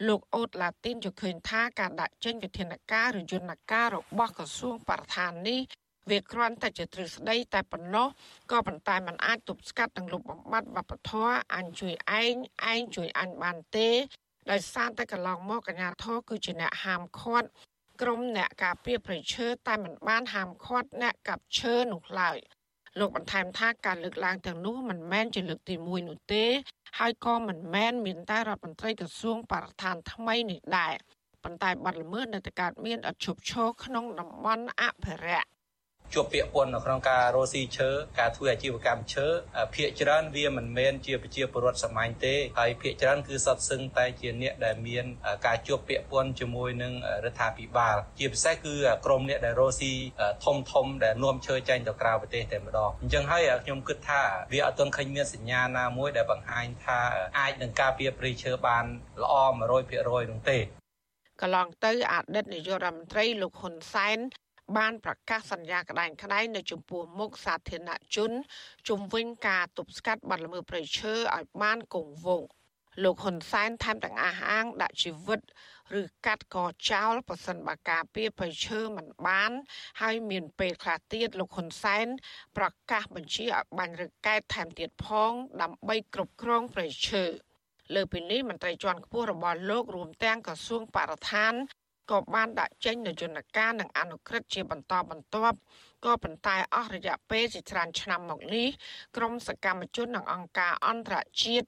[0.07, 5.59] លោកអូតឡាទីនយល់ឃើញថាការដាក់ចេញវិធានការឬយន្តការរបស់ក្រសួងបរិស្ថាននេះ
[6.09, 8.07] វាគ្រាន់តែជាទ្រឹស្ដីតែប៉ុណ្ណោះ
[8.51, 12.35] ក៏ប៉ុន្តែมันអាចទប់ស្កាត់និងលុបបំបាត់វប្បធម៌អញជួយឯង
[12.71, 13.89] ឯងជួយអញបានទេ
[14.51, 17.47] ដោយសារតែកន្លងមកកញ្ញាធរគឺជាអ្នកហាមឃាត់
[18.01, 22.37] ក្រុមអ្នកការពារប្រៃឈើតែមិនបានហាមឃាត់អ្នកកាប់ឈើនោះឡើយ
[22.99, 26.45] លោកបន្ថែមថាការលើកឡើងទាំងនោះមិនមែនជាលើកទី1នោះទេ
[26.99, 30.93] ហើយក៏មិនមែនមានតែរដ្ឋមន្ត្រីក្រសួងបរិស្ថានថ្មីនេះដែរ
[31.43, 35.52] ប៉ុន្តែបាត់ល្មើសនៅតែកើតមានអត់ឈប់ឈរក្នុងតំបន់អភិរក្ស
[36.13, 39.27] ជាប់ពាក់ព័ន្ធនៅក្នុងការរស់ស៊ីឈើការធ្វើអាជីវកម្មឈើ
[39.75, 45.05] ភាគច្រើនវាមិនមែនជាប្រជាពលរដ្ឋសាមញ្ញទេហើយភាគច្រើនគឺសតសឹងតែជាអ្នកដែលមាន
[45.45, 46.93] ការជាប់ពាក់ព័ន្ធជាមួយនឹង
[47.25, 49.93] រដ្ឋាភិបាល ជាពិសេសគឺក្រមអ្នកដែលរស់ស៊ី
[50.45, 54.21] ធំធំដែលនាំឈើចេញទៅក្រៅប្រទេសតែម្ដងអញ្ចឹងហើយខ្ញុំគិតថា
[54.53, 56.99] វាអត់ទាន់ឃើញមានសញ្ញាណាមួយដែលបង្ហាញថា
[57.39, 58.85] អាចនឹងការពារព្រៃឈើបាន
[59.21, 59.33] ល្អ
[59.83, 60.59] 100%នោះទេ
[61.41, 64.19] កន្លងទៅអតីតនាយករដ្ឋមន្ត្រីលោកហ៊ុនសែន
[64.77, 68.31] បានប្រកាសសន្យាក្តែងក្តែងនៅចំពោះមុខសាធារណជន
[68.89, 72.49] ជំវិញការទប់ស្កាត់បាត់ល្មើសព្រៃឈើឲ្យបានគង់វង្ស
[73.03, 75.41] លោកហ៊ុនសែនថែមទាំងអះអាងដាក់ជីវិត
[75.99, 76.57] ឬកាត់ក
[76.91, 79.51] ចោលប្រសិនបើការពារព្រៃឈើមិនបាន
[80.01, 82.07] ហើយមានពេលខ្លះទៀតលោកហ៊ុនសែន
[82.57, 85.31] ប្រកាសបញ្ជាឲ្យបាញ់ឬកែតថែមទៀតផង
[85.61, 87.23] ដើម្បីគ្រប់គ្រងព្រៃឈើ
[87.95, 91.53] លើពីនេះមន្ត្រីជាន់ខ្ពស់របស់លោករួមទាំងក្រសួងបរិស្ថាន
[92.11, 95.57] ក៏បានដាក់ចេញនូវយន្តការនិងអនុក្រឹត្យជាបន្តបន្ទាប់
[96.05, 98.67] ក៏ប៉ុន្តែអស់រយៈពេលជាច្រើនឆ្នាំមកនេះ
[99.17, 101.67] ក្រមសកម្មជននិងអង្គការអន្តរជាតិ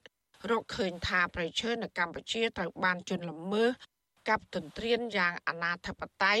[0.50, 3.70] រកឃើញថាប្រៃឈើនៅកម្ពុជាត្រូវបានជន់ល្មើស
[4.28, 6.40] កັບទន្ទ្រានយ៉ាងអនាធបត័យ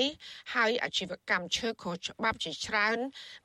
[0.54, 2.98] ហើយអាជីវកម្មឈើខុសច្បាប់ជាច្រើន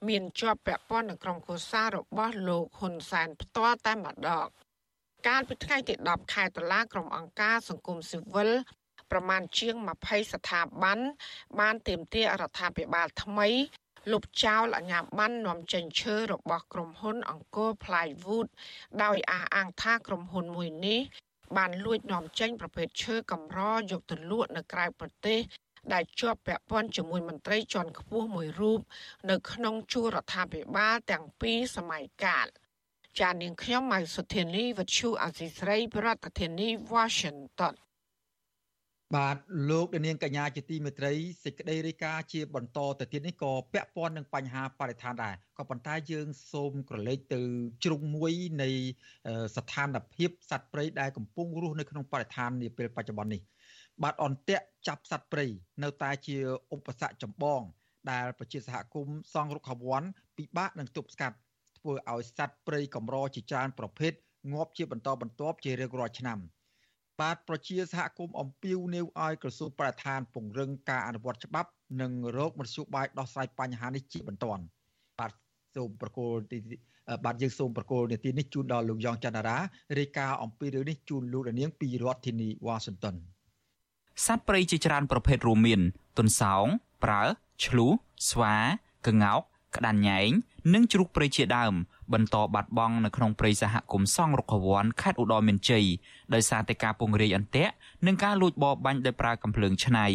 [0.08, 4.48] មានជាប់ពាក់ព័ន្ធនឹងក្រុមគូសាររបស់លោកហ៊ុនសែនផ្ទាល់តែម្ដង
[5.28, 8.50] កាលពីថ្ងៃទី10ខែតុលាក្រុមអង្គការសង្គមស៊ីវិល
[9.12, 11.00] ប្រមាណជាង20ស្ថាប័ន
[11.60, 13.50] បានទាមទាររដ្ឋាភិបាលថ្មី
[14.12, 18.48] លុបចោលអាជ្ញាប័ណ្ណនាំចេញឈើរបស់ក្រុមហ៊ុនអង្គរ Plywood
[19.04, 21.02] ដោយអះអាងថាក្រុមហ៊ុនមួយនេះ
[21.58, 25.40] បានលួចនាំចេញប្រភេទឈើកម្រយកទៅលក់នៅក្រៅប្រទេស
[25.94, 28.80] ដែលជាប់ពាក់ព័ន្ធជាមួយមន្ត្រីជាន់ខ្ពស់មួយរូប
[29.30, 32.48] នៅក្នុងជួររដ្ឋាភិបាលទាំងពីរសម័យកាល
[33.20, 36.08] ចាននាងខ្ញុំម៉ៃសុធានីវិទ្យុអាស៊ីស្រីប្រ
[36.40, 37.74] ធានាធិបតី Washington
[39.16, 39.38] បាទ
[39.70, 47.42] លោកនាងកញ្ញាជាទីមេត្រីសេចក្តីរាយការណ៍ជាបន្តទៅទៀតនេះក៏ពាក់ព័ន្ធនឹងបញ្ហាបរិស្ថានដែរក៏ប៉ុន្តែយើងសូមក្រឡេកទៅ
[47.84, 48.70] ជ្រុងមួយនៃ
[49.56, 53.42] ស្ថានភាពសត្វព្រៃដែលកំពុងរស់នៅក្នុងបរិស្ថាននាពេលបច្ចុប្បន្ននេះ
[54.04, 55.46] បាទអន្ទាក់ចាប់សត្វព្រៃ
[55.84, 56.38] នៅតែជា
[56.74, 57.62] ឧបសគ្គចម្បង
[58.12, 60.04] ដែលប្រជាសហគមន៍សង់រុក្ខវ័ន
[60.38, 61.38] ពិបាកនឹងទប់ស្កាត់
[61.78, 64.14] ធ្វើឲ្យសត្វព្រៃកម្រជាច្រើនប្រភេទ
[64.54, 66.40] ងាប់ជាបន្តបន្ទាប់ជារៀងរាល់ឆ្នាំ។
[67.22, 71.70] បាទប្រជាសហគមន៍អំពាវនាវឲ្យក្រសួងបរិស្ថានពង្រឹងការអនុវត្តច្បាប់
[72.02, 74.64] និងរោគមធ្យោបាយដោះស្រាយបញ្ហានេះជាបន្ទាន់
[75.20, 75.32] បាទ
[75.76, 76.58] សូមប្រកូលទី
[77.26, 79.58] បាទយើងសូមប្រកូលនាទីនេះជូនដល់លោកយ៉ងច័ន្ទរា
[80.00, 83.16] រាយការណ៍អំពីរឿងនេះជូនលោកនាងពីរដ្ឋធានីវ៉ាស៊ីនតោន
[84.26, 85.82] សត្វព្រៃជាច្រើនប្រភេទរួមមាន
[86.18, 86.66] ទុនសោង
[87.04, 87.22] ប្រើ
[87.66, 87.92] ឆ្លូស
[88.30, 88.56] ស្វា
[89.08, 89.42] ក្ងោក
[89.76, 90.30] ក្តាន់ញែង
[90.74, 91.74] និងជ្រូកព្រៃជាដើម
[92.14, 95.86] បន្តបាត់បង់នៅក្នុងព្រៃសហគមន៍សង់រុក្ខវ័នខេត្តឧត្តរមានជ័យ
[96.34, 97.74] ដោយសារតែការពង្រាយអន្ទាក់
[98.06, 100.08] និងការលួចបរបាញ់ដោយប្រើកាំភ្លើងឆ្នៃ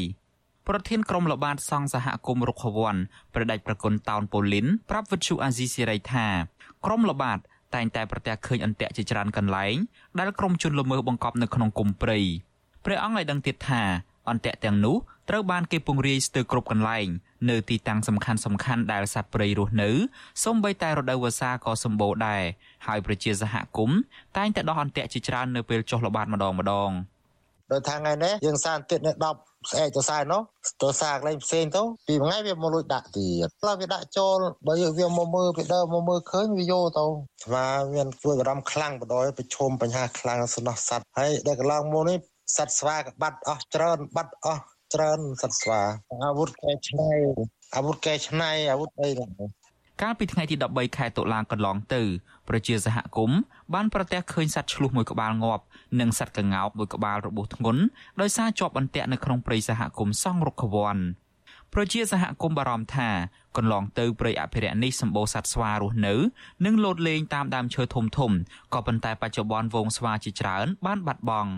[0.68, 2.96] ប្រធានក្រុមល្បាតសង់សហគមន៍រុក្ខវ័ន
[3.34, 6.26] ប្រដេចប្រគុណតោនប៉ូលីនប្រាប់វិទ្យុអាស៊ីសេរីថា
[6.84, 7.38] ក្រុមល្បាត
[7.74, 9.76] តែងតែប្រទះឃើញអន្ទាក់ជាច្រើនកន្លែង
[10.18, 12.18] ដែលក្រុមជនល្មើសបង្កប់នៅក្នុងគុំព្រៃ
[12.84, 13.82] ព្រះអង្គឲ្យដឹងទៀតថា
[14.29, 14.95] អន្ទាក់ទាំងនោះ
[15.29, 17.07] ត្រូវបានគេពង្រាយស្ទើរគ្រប់កន្លែង
[17.49, 19.89] នៅទីតាំងសំខាន់សំខាន់ដែលសត្វព្រៃរស់នៅ
[20.43, 22.43] សូម្បីតែរដូវវស្សាក៏សម្បូរដែរ
[22.87, 23.99] ហើយប្រជាសហគមន៍
[24.37, 26.91] តែងតែដោះអន្ទាក់ជាច្រើននៅពេលចុះល្បាតម្ដងម្ដង
[27.71, 30.41] ដោយថាថ្ងៃនេះយើងសានទៀតនៅ10ស្អែកទៅសាយនោះ
[30.81, 37.05] ទៅសាកន្លែងផ្សេងទៅពីមួយថ្ងៃវាមកលួចដាក់ទៀតឡើយវាដាក់ចូលបើយើងវាមកមើលពីដើមមកមើលឃើញវាយកទៅ
[37.43, 42.17] ស្មាមានជួយបារម្ភខ្លាំងបដ ாய் ប្រឈមបញ្ហាខ្លាំងសំណោះសัตว์ហើយដែលកន្លងមកនេះ
[42.54, 44.62] សត្វស្វាក៏បាត់អស់ច្រើនបាត់អស់
[44.94, 45.80] ច្រើនសត្វស្វា
[46.24, 47.10] អាវុធកែច្នៃ
[47.76, 49.30] អាវុធកែច្នៃអាវុធអីហ្នឹង
[50.02, 52.02] កាលពីថ្ងៃទី13ខែតុលាកន្លងទៅ
[52.48, 53.38] ប្រជាសហគមន៍
[53.74, 55.64] បានប្រទះឃើញសត្វឆ្លុះមួយក្បាលងាប់
[56.00, 57.82] និងសត្វកង្កោបមួយក្បាលរបួសធ្ងន់
[58.20, 60.96] ដោយសារជាប់អន្ទាក់នៅក្នុងព្រៃសហគមន៍សង់រុក្ខវ័ន
[61.74, 63.10] ប្រជាសហគមន៍បារម្ភថា
[63.56, 66.14] កន្លងទៅព្រៃអភិរក្សនេះសម្បូរសត្វស្វារស់នៅ
[66.64, 68.32] និងលោតលេងតាមដើមឈើធំធំ
[68.74, 71.52] ក៏ប៉ុន្តែបច្ចុប្បន្នវងស្វាជាច្រើនបានបាត់បង់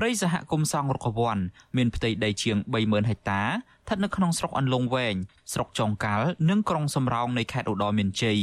[0.00, 1.38] ព្រៃសហគមន៍សង់រុក្ខវ័ន
[1.76, 5.14] មានផ្ទៃដីជាង30000ហិកតាស្ថិតនៅក្នុងស្រុកអន្លង់វែង
[5.52, 8.40] ស្រុកចុងកាល់និងក្រុងសំរោងនៃខេត្តឧត្តរមានជ័យ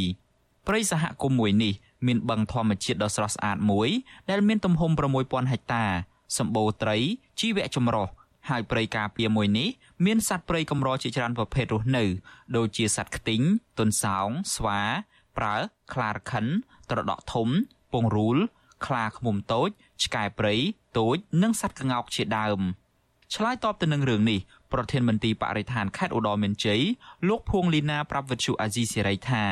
[0.67, 1.73] ព្រៃសហគមន៍មួយនេះ
[2.07, 3.89] មានបឹងធម្មជាតិដ៏ស្រស់ស្អាតមួយ
[4.29, 4.91] ដែលមានទំហំ
[5.21, 5.85] 6000ហិកតា
[6.37, 6.97] សម្បូរត្រី
[7.39, 8.07] ជីវៈចម្រុះ
[8.49, 9.67] ហើយព្រៃការពារមួយនេះ
[10.05, 12.03] មានសត្វព្រៃកម្រជាច្រើនប្រភេទរស់នៅ
[12.55, 13.41] ដូចជាសត្វខ្ទីង
[13.77, 14.81] ទុនសោងស្វា
[15.37, 15.55] ប្រើ
[15.93, 16.45] ខ្លារខិន
[16.89, 17.47] ត្រដក់ធំ
[17.93, 18.37] ពងរូល
[18.85, 19.69] ខ្លាឃ្មុំតូច
[20.03, 20.55] ឆ្កែព្រៃ
[20.97, 22.60] តូចនិងសត្វក្ងោកជាដើម
[23.34, 24.39] ឆ្លើយតបទៅនឹងរឿងនេះ
[24.73, 26.81] ប្រធានមន្ត្រីបរិស្ថានខេត្តឧត្តរមានជ័យ
[27.27, 29.45] លោកភួងលីណាប្រាប់វិទ្យុអាស៊ីសេរីថា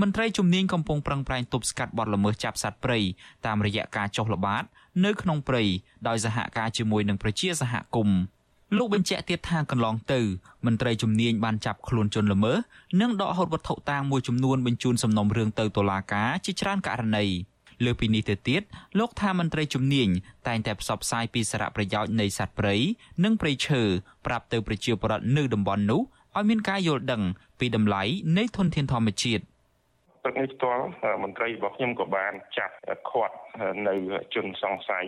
[0.00, 2.98] មន្ត្រីជំនាញកំពុងប្រឹងប្រែងទប់ស្កាត់បទល្មើសចាប់សត្វព្រៃ
[3.46, 4.64] តាមរយៈការចុះល្បាត
[5.04, 5.62] នៅក្នុងព្រៃ
[6.08, 8.20] ដោយសហការជាមួយនឹងប្រជាសហគមន៍
[8.76, 10.20] លោកបញ្ជាក់ទៀតថាកន្លងទៅ
[10.66, 12.56] មន្ត្រីជំនាញបានចាប់ខ្លួនជនល្មើស
[13.00, 17.24] និងដកហូតវត្ថុតាងមួយចំនួនបញ្ជូនសំណុំរឿងទៅតុលាការជាច្រើនករណី។
[17.84, 18.62] លើពីនេះទៅទៀត
[18.98, 20.08] លោកថាមន្ត្រីជំនាញ
[20.46, 22.74] តែងតែផ្សព្វផ្សាយពីសារៈប្រយោជន៍នៃសត្វព្រៃ
[23.24, 23.82] និងព្រៃឈើ
[24.26, 26.02] ប្រាប់ទៅប្រជាពលរដ្ឋនៅតំបន់នោះ
[26.36, 27.22] ឲ្យមានការយល់ដឹង
[27.58, 28.02] ពីតម្លៃ
[28.38, 29.44] នៃធនធានធម្មជាតិ
[30.24, 30.84] ព្រឹកនេះផ្ទាល់
[31.22, 32.74] មន្ត្រីរបស់ខ្ញុំក៏បានចាប់
[33.10, 33.36] ខាត់
[33.88, 33.94] នៅ
[34.34, 35.04] ជនសង្ស័យ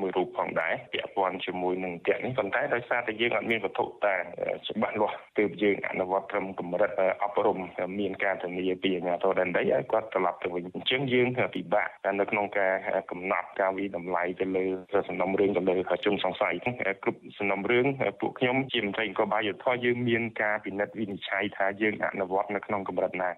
[0.00, 4.22] មួយរូបផងដែរពាក់ព័ន្ធជាមួយនឹងផ្ទះនេះប៉ុន្តែដោយសារតែយើងអត់មានវត្ថុតាង
[4.68, 6.90] ច្បាស់លាស់ទើបយើងអនុវត្តត្រឹមកម្រិត
[7.22, 7.58] អប់រំ
[8.00, 11.88] មានការធានាពីអាជ្ញាធរដែនដីឲ្យគាត់ត្រឡប់ទៅវិញអញ្ចឹងយើងពិបាក
[12.20, 12.74] នៅក្នុងការ
[13.10, 14.64] កំណត់ការវិតម្លៃទៅលើ
[15.08, 16.54] សំណុំរឿងទៅលើជនសង្ស័យ
[17.02, 17.86] គ្រប់សំណុំរឿង
[18.20, 23.32] ពួកខ្ញុំជាមន្ត្រីអង្គបាលយុទ្ធយើងមានការពិនិត្យវិនិច្ឆ័យថាយើងអនុវត្តនៅក្នុងកម្រិតណា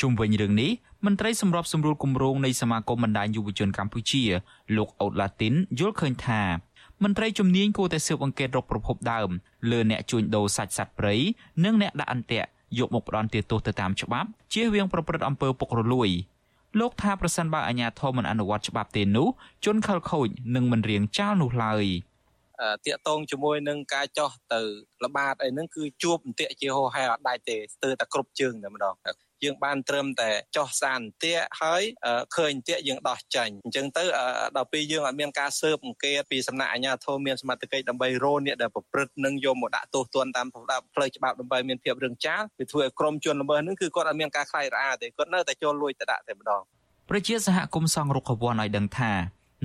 [0.00, 0.70] ជុំវិញរឿងនេះ
[1.06, 4.22] មន្ត្រីសម្របសម្រួលគម្រោងនៃសមាគមបណ្ដាញយុវជនកម្ពុជា
[4.76, 6.42] លោកអ៊ុតឡាទីនយល់ឃើញថា
[7.02, 9.28] មន្ត្រីជំនាញគួរតែស៊ើបអង្កេតរកប្រភពដើម
[9.70, 11.14] លើអ្នកជួញដូរសាច់សត្វព្រៃ
[11.64, 16.10] និងអ្នកដាក់អន្ទាក់យកមកផ្ដន់ទោសទៅតាមច្បាប់ជៀសវាងប្រព្រឹត្តអំពើពុករលួយ
[16.80, 19.28] លោកថាប្រសិនបើអាជ្ញាធរមិនអនុវត្តច្បាប់ទេនោះ
[19.64, 21.84] ជនខិលខូចនឹងមិនរៀងចាលនោះឡើយ
[22.86, 24.60] តាកតងជាមួយនឹងការចោះទៅ
[25.04, 28.94] ល្បាតអីហ្នឹងគឺជួបអន្ទាក់ជាហោហែអត់ដាច់ទេស្ទើរតែគ្រប់ជើងតែម្ដង
[29.44, 31.82] យើងបានត្រឹមតែចោះសារអន្ទាក់ហើយ
[32.36, 34.04] ឃើញអន្ទាក់យើងដោះចាញ់អញ្ចឹងទៅ
[34.56, 40.46] ដល់ពេលយើងអត់មានការស៊ើបអង្កេតពីសំណាក់អាជ្ញាធរមានសមត្ថកិច្ចដើម្បីរោអ្នកដែលប្រព្រឹត្តនឹងយកមកដាក់ទោសទណ្ឌតាម
[40.94, 46.62] ផ្លូវច្បាប់ដើម្បីមានភាពរឹងចាលវាធ្វើឲ្យក្រុមជនល្មើសនឹងគឺគាត់អត់មានការខ្លាយរអាទេគាត់នៅតែចូលលួចទៅដាក់តែម្ដង
[47.10, 49.12] ប្រជាសហគមន៍សង់រុក្ខវ័នឲ្យដឹងថា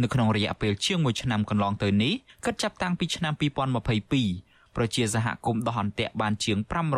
[0.01, 2.13] នៅក្នុងរយៈពេលជាង1ឆ្នាំកន្លងទៅនេះ
[2.45, 6.57] គិតចាប់តាំងពីឆ្នាំ2022ប្រជាសហគមន៍ដោះអន្ទាក់បានជាង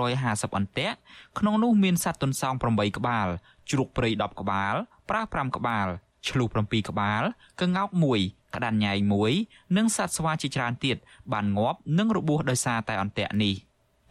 [0.10, 0.96] 550អន្ទាក់
[1.40, 3.28] ក្នុងនោះមានសត្វទន្សោង8ក្បាល
[3.72, 4.74] ជ្រូកព្រៃ10ក្បាល
[5.10, 5.88] ប្រើ5ក្បាល
[6.28, 7.24] ឆ្លូស7ក្បាល
[7.62, 7.90] ក្ងោក
[8.22, 8.94] 1ក្តាន់ញ៉ៃ
[9.36, 10.98] 1និងសត្វស្វាជាច្រើនទៀត
[11.34, 13.56] បានងាប់និងរបួសដោយសារតែអន្ទាក់នេះ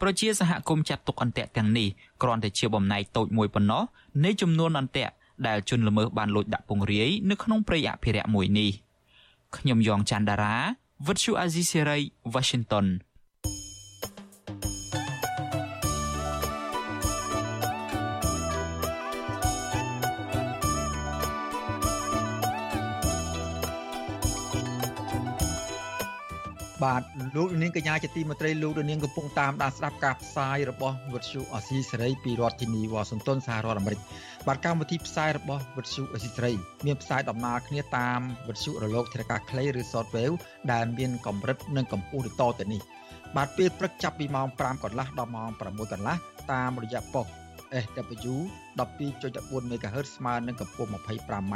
[0.01, 1.87] ប្រជាសហគមន៍ចាត់ទុកអន្ទាក់ទាំងនេះ
[2.21, 3.83] គ្រាន់តែជាបំណែកតូចមួយប៉ុណ្ណោះ
[4.23, 5.13] នៃចំនួនអន្ទាក់
[5.47, 8.71] ដែលជនល្មើសបានលួចដាក់ពង្រាយនៅក្នុងព្រៃអភិរក្សមួយនេះ
[9.57, 10.55] ខ្ញុំយ៉ងច័ន្ទដារា
[11.07, 11.99] វិទ្យុអាស៊ីសេរី
[12.33, 12.85] Washington
[26.83, 27.01] បបាទ
[27.35, 33.99] លោកនាងកញ្ញាជាទីមេត្រីលោកនាងកំពុងតាមដានស្ដាប់ការផ្សាយរបស់វិទ្យុអស៊ីសេរីពីរដ្ឋធានីវ៉ាស៊ីនតោនសហរដ្ឋអាមេរិក
[34.47, 36.53] បាទកម្មវិធីផ្សាយរបស់វិទ្យុអស៊ីសេរី
[36.85, 40.35] មានផ្សាយដំណើរគ្នាតាមវិទ្យុរលកធារកាសខ្លីឬ Shortwave
[40.71, 42.81] ដែលមានកម្រិតនិងកម្ពស់ដូចតទៅនេះ
[43.35, 46.17] បាទពេលព្រឹកចាប់ពីម៉ោង5កន្លះដល់ម៉ោង6កន្លះ
[46.51, 47.27] តាមរយៈប៉ុស
[47.85, 48.35] SW
[48.79, 51.55] 12.14 MHz ស្មើនឹងកម្ពស់ 25m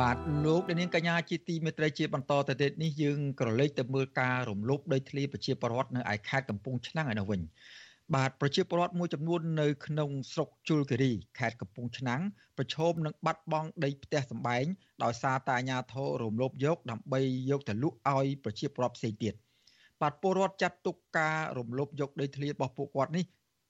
[0.00, 7.40] បាទលោកនាងកញ្ញាជាទីមេត្រីជាបន្តទៅទៀតនេះយើងក្រឡេកទៅមើលការរំលោភដីធ្លីប្រជាពលរដ្ឋនៅឯខេត្តកំពង់ឆ្នាំងឯនោះវិញ
[8.14, 12.20] បាទប្រជាពលរដ្ឋមួយចំនួននៅក្នុងស្រុកជលគិរីខេត្តកំពង់ឆ្នាំង
[12.58, 14.64] ប្រឈមនឹងបាត់បង់ដីផ្ទះសម្បែង
[15.04, 19.34] ដោយសារតែអាជ្ញាធររំលោភយកដើម្បីយកទៅលក់ឲ្យប្រជាពលរដ្ឋផ្សេងទៀត
[20.00, 23.24] បាទពលរដ្ឋចាត់ទុកការរំលោភយកដីធ្លីរបស់ពួកគាត់នេះ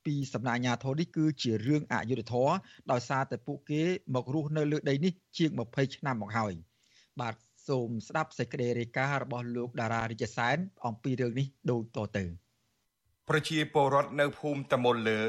[0.07, 2.53] ពីសំណាក់អាជ្ញាធរនេះគឺជារឿងអយុត្តិធម៌
[2.93, 3.83] ដោយសារតែពួកគេ
[4.15, 6.53] មករស់នៅលើដីនេះជាង20ឆ្នាំមកហើយ
[7.21, 7.35] បាទ
[7.69, 12.25] សូមស្ដាប់សេចក្តីរាយការណ៍របស់លោកតារារិជសែនអំពីរឿងនេះដូចតទៅ
[13.29, 15.21] ប្រជាពលរដ្ឋនៅភូមិតមុលលើ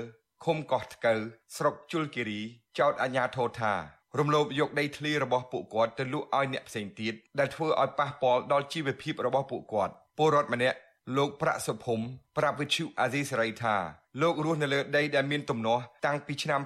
[0.43, 1.19] ឃុំកោះថ្កូវ
[1.57, 2.41] ស្រុកជលគិរី
[2.79, 3.73] ចោទអាជ្ញាធរថា
[4.19, 10.77] រំលោភយកដីធ្លីរបស់ពួកគាត់ទៅលក់ឲ្យអ្នកផ្សេងទៀតដែលធ្វើឲ្យប៉ះពាល់ដល់ជីវភាពរបស់ពួកគាត់ពលរដ្ឋម្នាក់
[11.17, 11.99] លោកប្រាក់សុភុំ
[12.38, 13.75] ប្រាប់វិទ្យុអាស៊ីសេរីថា
[14.21, 16.62] លោករស់នៅលើដីដែលមានទំនាស់តាំងពីឆ្នាំ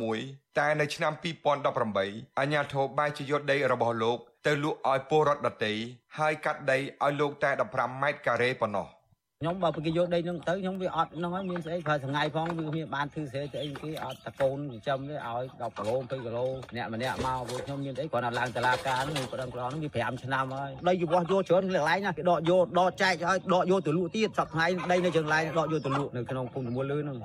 [0.00, 5.72] 2001តែនៅឆ្នាំ2018អាជ្ញាធរបែរជាយកដីរបស់លោកទៅលក់ឲ្យពលរដ្ឋដទៃ
[6.18, 8.86] ហើយកាត់ដីឲ្យលោកតែ15ម៉ែត្រការ៉េប៉ុណ្ណោះ។
[9.40, 27.18] ខ្ញុំបើគេយកដីនឹងទៅខ្ញុំវាអត់ហ្នឹងហើយមានស្អីប្រើថ្ងៃផងវាមានបានធ្វើស្អីទៅអីគេអត់តកូនចិញ្ចឹមទេឲ្យ10គីឡូ20គីឡូអ្នកម្នាក់មកពួកខ្ញុំមានអីគាត់ដល់ឡើងតឡាការហ្នឹងគាត់ដឹងក្រហ្នឹងវា5ឆ្នាំហើយដីរបស់យកច្រើនកន្លែងណាគេដកយកដកចែកឲ្យដកយកទៅលក់ទៀតសប្តាហ៍ដីនៅជើងឡាយដកយកទៅលក់នៅក្នុងភូមិតមូលលើហ្នឹង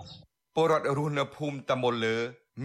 [0.56, 2.15] ពលរដ្ឋរស់នៅភូមិតមូលលើ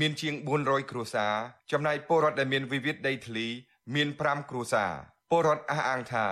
[0.00, 1.35] មានជាង400គ្រួសារ
[1.72, 3.46] ចំណែកពលរដ្ឋដែលមានវិវាទដីធ្លី
[3.94, 4.92] មាន5គ្រួសារ
[5.30, 6.26] ពលរដ្ឋអះអាងថា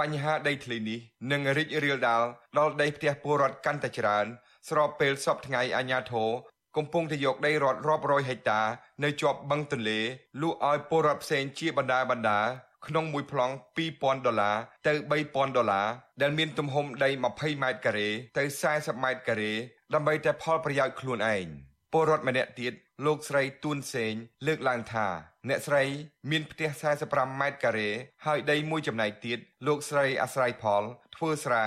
[0.00, 1.00] បញ្ហាដីធ្លីនេះ
[1.32, 2.22] នឹងរីករាលដាល
[2.58, 4.26] ដល់ដីផ្ទះពលរដ្ឋកាន់តែច្រើន
[4.68, 6.30] ស្របពេលសពថ្ងៃអាជ្ញាធរ
[6.76, 8.60] កំពុងតែយកដីរដ្ឋរាប់រយហិកតា
[9.04, 10.00] នៅជាប់បឹងទន្លេ
[10.42, 12.40] លក់ឲ្យពលរដ្ឋផ្សេងជាបណ្ដាបណ្ដា
[12.86, 14.56] ក្នុងមួយប្លង់2000ដុល្លារ
[14.86, 15.86] ទៅ3000ដុល្លារ
[16.22, 19.52] ដែលមានទំហំដី20ម៉ែត្រការ៉េទៅ40ម៉ែត្រការ៉េ
[19.94, 21.46] ដើម្បីតែផលប្រយោជន៍ខ្លួនឯង
[21.92, 22.72] ពលរដ្ឋម្នាក់ទៀត
[23.04, 24.14] លោកស្រីទួនសេង
[24.46, 25.06] លើកឡើងថា
[25.48, 25.82] អ្នកស្រី
[26.30, 26.68] មានផ្ទះ
[27.04, 27.90] 45ម៉ែត្រការ៉េ
[28.26, 30.82] ហើយដីមួយចំណែកទៀតលោកស្រីអាស្រ័យផល
[31.16, 31.64] ធ្វើស្រែ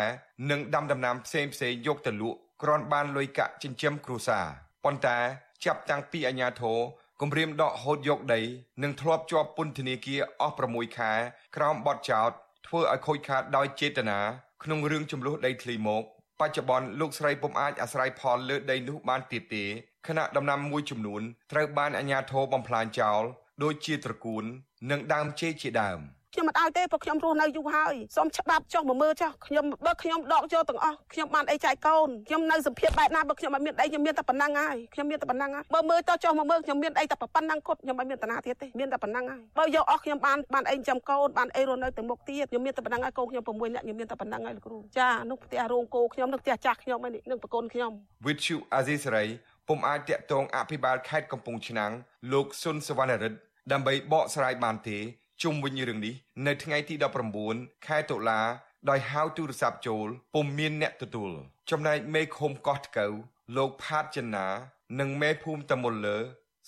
[0.52, 4.46] និងដាំដំណាំផ្សេងផ្សេងយកទៅលក់គ្រាន់បានលុយកាក់ចិញ្ចឹមគ្រួសារ
[4.84, 5.18] ប៉ុន្តែ
[5.66, 6.80] ចាប់តាំងពីអាញាធរ
[7.22, 8.42] គម្រាមដកហូតយកដី
[8.84, 11.12] និងធ្លាប់ជាប់ពន្ធនាគារអស់6ខែ
[11.56, 12.30] ក្រោមបទចោទ
[12.68, 14.20] ធ្វើឲ្យខូចខាតដោយចេតនា
[14.64, 16.04] ក្នុងរឿងចំនួនដីធ្លីមក
[16.40, 19.66] បច្ចុប្បន្នលោកស្រីពុំអាចអាស្រ័យផលលើដីនោះបានទៀតទេ
[20.08, 23.24] ខណៈដំណាំមួយចំនួនត្រូវបានអាជ្ញាធរបំផ្លាញចោល
[23.64, 24.44] ដូចជាត្រកួន
[24.92, 26.00] និងដើមចេកជាដើម
[26.34, 47.92] ខ្ញុំមិនឲ្យទេព្រោះខ្ញុំរស់នៅយូរហើយសូមច្បាប់ចុះមកមើលចុះខ្ញុំបើខ្ញុំដកយកទាំងអស់ខ្ញុំបានអីចែកកូនខ្ញុំនៅសភាពបែបណាបើខ្ញុំអត់មានអីខ្ញុំមានតែប៉ុណ្ណឹងហើយខ្ញុំមានតែប៉ុណ្ណឹងហើយបើមើលតចុះមកមើលខ្ញុំមានអីតែប៉ុណ្ណឹងគាត់ខ្ញុំអត់មានតាណាទៀតទេមានតែប៉ុណ្ណឹងហើយបើយកអស់ខ្ញុំបានបានអីចាំកូនបានអីរស់នៅទៅមុខទៀតខ្ញុំមានតែប៉ុណ្ណឹងហើយកូនខ្ញុំ6នាក់ខ្ញុំមានតែប៉ុណ្ណឹងហើយលោកគ្រូចានោះផ្ទះរោងគោខ្ញុំនឹងផ្ទះចាស់ខ្ញុំហើយនឹងប្រកូនខ្ញុំ
[48.28, 49.26] វិទ្យុអាស៊ីសេរី
[49.70, 51.92] ពុំអាចតាក់ទងអភិបាលខេត្តកំពង់ឆ្នាំង
[52.34, 53.40] លោកសុនសវណ្ណរិទ្ធ
[53.72, 54.98] ដើម្បីបកស្រាយបានទេ
[55.44, 56.14] ជុំវិញរឿងនេះ
[56.48, 56.96] នៅថ្ងៃទី
[57.42, 58.42] 19ខែតុលា
[58.90, 61.32] ដោយហៅទូរស័ព្ទចូលពុំមានអ្នកទទួល
[61.72, 63.14] ចំណែកមេឃុំកោះថ្កូវ
[63.58, 64.48] លោកផាតចិនណា
[65.00, 66.18] និងមេភូមិតមុលលើ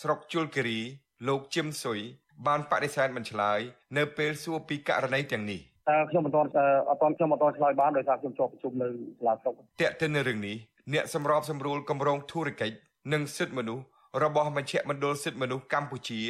[0.02, 0.80] ស្រុកជលគិរី
[1.28, 2.00] លោកជឹមសុយ
[2.48, 3.60] បានបដិសេធមិនឆ្លើយ
[3.98, 6.50] នៅពេលសួរពីករណីទាំងនេះតើខ្ញុំមិនទាន់
[6.90, 8.88] អត់ទាន់ខ្ញុំមិនទាន់ឆ្លើយបានដោយសារខ្ញុំជាប់ប្រជុំនៅ
[9.20, 10.58] សាលាស្រុកតើទៅនៅរឿងនេះ
[10.94, 12.76] អ្នកសម្របសម្រួលគម្រោងធុរកិច្ច
[13.14, 13.86] និងសិទ្ធិមនុស្ស
[14.24, 16.22] របស់មជ្ឈមណ្ឌលសិទ្ធិមនុស្សកម្ពុជា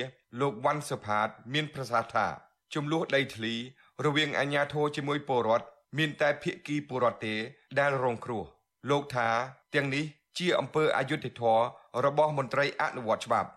[0.41, 2.27] លោកវ៉ាន់សុផាត មានប្រសាសន៍ថា
[2.73, 3.53] ចំនួនដីធ្លី
[4.05, 5.65] រវាងអាជ្ញាធរជាមួយពលរដ្ឋ
[5.97, 7.36] មានតែភាគីពលរដ្ឋទេ
[7.79, 8.43] ដែលរងគ្រោះ
[8.89, 9.29] លោកថា
[9.75, 10.05] ទាំងនេះ
[10.38, 11.62] ជាអំពើអយុត្តិធម៌
[12.05, 13.49] របស់មន្ត្រីអនុវត្តច្បាប់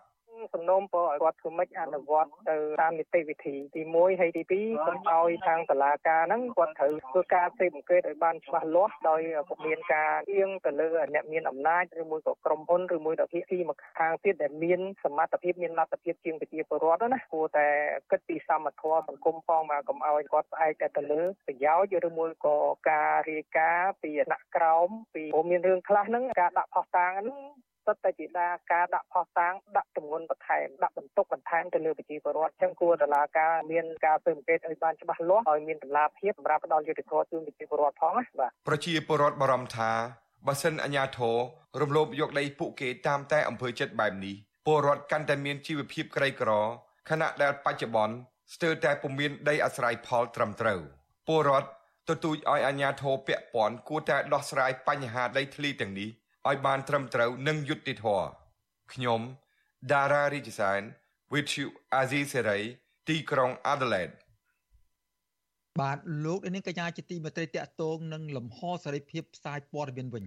[0.53, 17.67] សំណូមពរឲ្យគាត់ធ្វើម៉េចអនុវត្តទៅតាមនីតិវិធីទី1ហើយទី2សូមឲ្យខាងតុលាការហ្នឹងគាត់ត្រូវធ្វើការស៊ើបអង្កេតឲ្យបានច្បាស់លាស់ដោយពុំមានការអៀងទៅលើអ្នកមានអំណាចឬមួយក៏ក្រុមហ៊ុនឬមួយក៏ភាគីមកខាងទៀតដែលមានសមត្ថភាពមានលទ្ធភាពជាងប្រជាពលរដ្ឋណាគួរតែ
[18.11, 22.59] គិតពីសមត្ថភាពសង្គមផងមកកុំឲ្យគាត់ផ្អែកតែទៅលើប្រយោជន៍ឬមួយក៏
[22.91, 27.39] ការរាយការណ៍ពីអាណក្រោមពីព្រោះមានរឿងខ្លះហ្នឹងការដាក់ផុសតាងហ្នឹង
[27.87, 39.91] សិតតែជាដាការដាក់ផុសតាងដាក់ទម្ងន់បន្ថែមដាក់បន្ទុកបន្ថែមទៅលើប្រជាពលរដ្ឋចឹងគួរតឡាការមានការស៊ើបអង្កេតឲ្យបានច្បាស់លាស់ឲ្យមានតម្លាភាពសម្រាប់ផ្ដល់យុត្តិធម៌ជូនប្រជាពលរដ្ឋផងណាបាទប្រជាពលរដ្ឋបារម្ភថា
[40.47, 41.37] បើសិនអាជ្ញាធរ
[41.81, 44.35] រំលោភយកដីពួកគេតាមតែអំពើចិត្តបែបនេះ
[44.67, 46.51] ពលរដ្ឋកាន់តែមានជីវភាពក្រីក្រ
[47.11, 48.15] ខណៈដែលបច្ចុប្បន្ន
[48.55, 50.81] ស្ទើរតែពុំមានដីអាស្រ័យផលត្រឹមត្រូវ
[51.29, 51.69] ពលរដ្ឋ
[52.09, 56.09] ទទូចឲ្យអាជ្ញាធរពាក់ព័ន្ធគួរតែដោះស្រាយបញ្ហាដីធ្លីទាំងនេះ
[56.49, 58.27] ឲ្យបានត្រឹមត្រូវនិងយុត្តិធម៌
[58.93, 59.21] ខ្ញុំ
[59.93, 60.81] ដារ៉ារីជសែន
[61.33, 61.67] with you
[62.01, 62.63] Azizi Serai
[63.09, 64.15] ទីក្រុង Adelaide
[65.81, 70.25] បាទលោកនាងកញ្ញាជាទីមេត្រីតកតងនឹងលំហសេរីភាពផ្សាយព័ត៌មានវិញ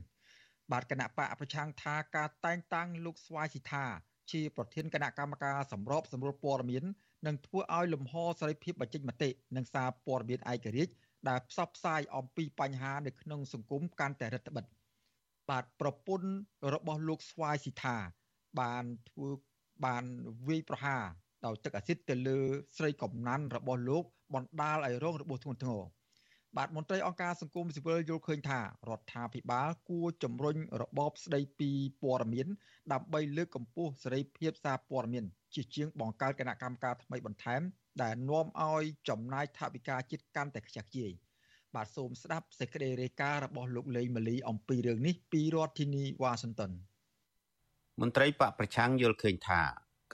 [0.72, 3.86] បាទគណៈបកប្រឆាំងថាការតែងតាំងលោកស្វាយស៊ីថា
[4.32, 6.84] ជាប្រធានគណៈកម្មការសម្របសម្រួលព័ត៌មាន
[7.28, 10.94] នឹងធ្វើឲ្យលំហសេរីភាពបញ្ចេញមតិនិងសារព័ត៌មានឯករាជ្យ
[11.30, 14.77] ដែលផ្សព្វផ្សាយអំពីបញ្ហានៅក្នុងសង្គមកាន់តែរឹតបន្តឹង
[15.50, 16.30] បាទប្រពន្ធ
[16.74, 17.96] របស់លោកស្វាយស៊ីថា
[18.60, 19.30] បានធ្វើ
[19.86, 20.04] បាន
[20.48, 21.04] វាយប្រហារ
[21.46, 22.40] ដោយទឹកអាស៊ីតទៅលើ
[22.78, 25.84] ស្រីកំណាន់របស់លោកបណ្ដាលឲ្យរងរបួសធ្ងន់ធ្ងរ
[26.58, 32.48] បាទមន្ត្រីអង្គការសង្គមស៊ីវិលយល់ឃើញថារដ្ឋាភិបាលគួរជំរុញរបបស្ដីពីព័ត៌មាន
[32.94, 37.62] ដើម្បីលើកកម្ពស់សេរីភាពសារព័ត៌មាន ជាជាងបង្កើតគណៈកម្មការថ្មីបន្ថែម
[38.02, 41.12] ដែលនាំឲ្យចំណាយថវិកាជាតិកាន់តែខ្ជះខ្ជាយ
[41.76, 46.72] បាទសូមស្ដាប់សេចក្តីរាយការណ៍របស់លោកលេងម៉ាលីអំពីរឿងនេះពីរដ្ឋធានីវ៉ាស៊ីនតោន
[48.02, 49.62] មន្ត្រីបកប្រឆាំងយល់ឃើញថា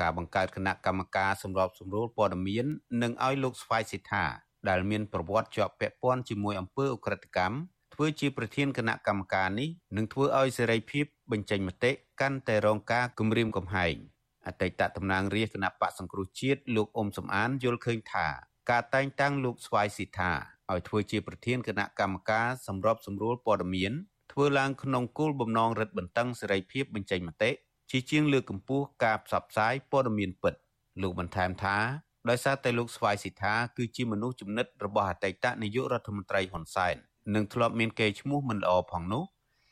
[0.02, 2.66] ការបង្កើតគណៈកម្មការសម្របសម្រួលព័ត៌មាន
[3.02, 4.26] នឹងឲ្យលោកស្វាយសិដ្ឋា
[4.70, 7.58] ដែលមានប្រវត្តិជាប់ពាក់ព័ន្ធជាមួយអំពើអក្រិតកម្ម
[7.94, 13.96] ធ្វើជាប្រធានគណៈកម្មការនេះនឹងធ្វើឲ្យសេរីភាពបញ្ចេញមតិកាន់តែរងការគំរាមកំហែង
[14.48, 18.28] អតីតតំណាងរាជគណៈបកសង្គ្រោះជាតិលោកអ៊ុំសំអានយល់ឃើញថា
[18.70, 23.94] ការតែងតាំងលោកស្វាយសិដ្ឋា ឲ្យធ្វើជាប្រធានគណៈកម្មការសម្របសម្រួលព័ត៌មាន
[24.32, 27.52] ធ្វើឡើងក្នុងគោលបំណងរឹតបន្តឹងសេរីភាពបញ្ចេញមតិ
[27.92, 30.54] ជាជាងលើកកម្ពស់ការផ្សព្វផ្សាយព័ត៌មានពិត
[31.02, 31.78] លោកបន្ថែមថា
[32.30, 36.96] ដោយសារតែលោកស្វាយសិដ្ឋាគឺជាមនុស្សចំណិតរបស់អតីតនាយករដ្ឋមន្ត្រីហ៊ុនសែន
[37.36, 39.24] និងធ្លាប់មានកេរ្តិ៍ឈ្មោះមិនល្អផងនោះ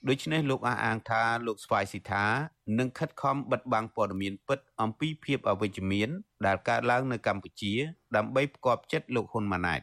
[0.10, 2.26] ដូច្នេះលោកអះអាងថាលោកស្វាយសិដ្ឋា
[2.80, 6.10] នឹងខិតខំបិទបាំងព័ត៌មានពិតអំពីភាពអវិជ្ជមាន
[6.46, 7.74] ដែលកើតឡើងនៅកម្ពុជា
[8.16, 9.82] ដើម្បីផ្គប់ចិត្តលោកហ៊ុនម៉ាណែត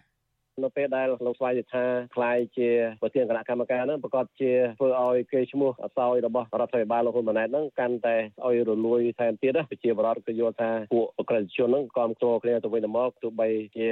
[0.63, 2.69] នៅពេលដែលលោកស្វាយថាខ្លាយជា
[3.03, 8.17] ប្រធានគណៈកម្មការហ្នឹងប្រកាសជាធ្វើឲ្យគេឈ្មោះអសោយរបស់រដ្ឋាភិបាលលោកហ៊ុនម៉ាណែតហ្នឹងកាន់តែ
[8.47, 13.89] ឲ្យរលួយថែមទៀតណាប្រជាបរតក៏យល់ថាពួកអក្រិតជនហ្នឹងគាំទ្រគ្នាទៅវិញទៅមកទោះបីជា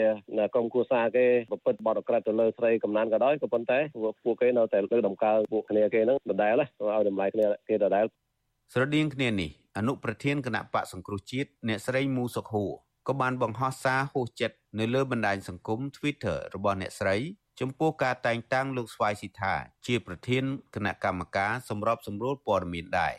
[0.54, 3.78] ក្រុមគូសាគេប្រព្រឹត្តបទអក្រិតទៅលើស្រីកំណានក៏ដោយក៏ប៉ុន្តែ
[4.24, 8.06] ពួកគេនៅតែលើដំកើងពួកគ្នាគេហ្នឹងដដែលណាឲ្យតម្លៃគ្នាគេដដែល
[8.72, 12.72] ស្រដៀងគ្នានេះអនុប្រធានគណៈបកសង្គ្រោះជាតិអ្នកស្រីមូសុខហួរ
[13.08, 17.16] ក៏បានបង្ហោះសារហួសចិត្តនៅលើបណ្ដាញសង្គម Twitter របស់អ្នកស្រី
[17.60, 19.54] ចំពោះការតែងតាំងលោកស្វាយស៊ីថា
[19.86, 23.14] ជាប្រធានគណៈកម្មការសម្របសម្រួលព័ត៌មានដែរ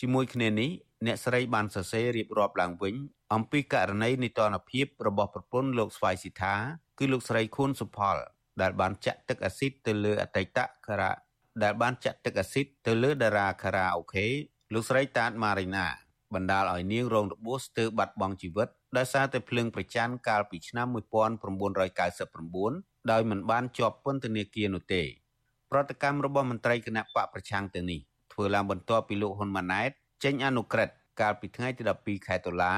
[0.00, 0.70] ជាមួយគ្នានេះ
[1.06, 2.94] អ្នកស្រីបានសរសេររៀបរាប់ឡើងវិញ
[3.34, 6.54] អំពីករណីនីតិរដ្ឋភាពរបស់ប្រពន្ធលោកស្វាយស៊ីថា
[6.98, 8.16] គឺលោកស្រីខួនសុផល
[8.62, 11.16] ដែលបានចាក់ទឹកអាស៊ីតទៅលើអតីតការៈ
[11.62, 14.26] ដែលបានចាក់ទឹកអាស៊ីតទៅលើតារាខារ៉ាអូខេ
[14.72, 15.86] លោកស្រីតាតម៉ារីណា
[16.34, 25.02] បណ្ដាលឲ្យនាងរងរបួសស្ទើរបាត់បង់ជីវិត ដោយសារតែភ្លើងប្រច័ណ្ឌកាលពីឆ្នាំ1999ដោយមិនបានជាប់ពន្ធនាគារនោះទេ
[25.70, 28.00] ប្រតិកម្មរបស់មន្ត្រីគណៈបកប្រឆាំងទាំងនេះ
[28.32, 29.90] ធ្វើឡើងបន្ទាប់ពីលោកហ៊ុនម៉ាណែត
[30.24, 32.74] ចេញអនុក្រឹត្យកាលពីថ្ងៃទី12ខែតុលា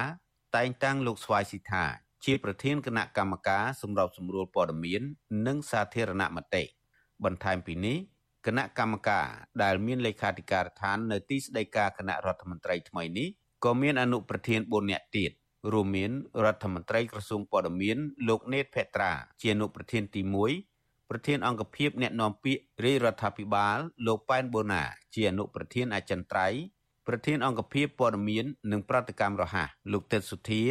[0.56, 1.84] តែងតាំងលោកស្វាយស៊ីថា
[2.24, 5.02] ជាប្រធានគណៈកម្មការសម្របសម្រួលព័ត៌មាន
[5.46, 6.62] និងសាធារណមតិ
[7.24, 7.96] បន្ថែមពីនេះ
[8.46, 9.26] គណៈកម្មការ
[9.62, 13.28] ដែលមានលេខាធិការដ្ឋាននៅទីស្តីការគណៈរដ្ឋមន្ត្រីថ្មីនេះ
[13.64, 15.30] ក៏មានអនុប្រធាន4នាក់ទៀត
[15.72, 16.10] រួមមាន
[16.44, 17.98] រដ្ឋមន្ត្រីក្រសួងព័ត៌មាន
[18.28, 20.22] លោកណេតភេត្រាជាអនុប្រធានទី
[20.66, 24.82] 1ប្រធានអង្គភិបអ្នកនាំពាក្យរាជរដ្ឋាភិបាលលោកប៉ែនបូណា
[25.14, 26.58] ជាអនុប្រធានអចិន្ត្រៃយ៍
[27.06, 30.64] ប្រធានអង្គភិបព័ត៌មាននិងប្រតិកម្មរហ័សលោកទេពសុធា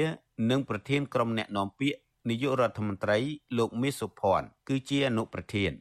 [0.49, 3.17] និងប្រធានក្រុមអ្នកនាំពាក្យនាយករដ្ឋមន្ត្រី
[3.57, 5.71] លោកមាសសុភ័ណ្ឌគឺជាអនុប្រធាន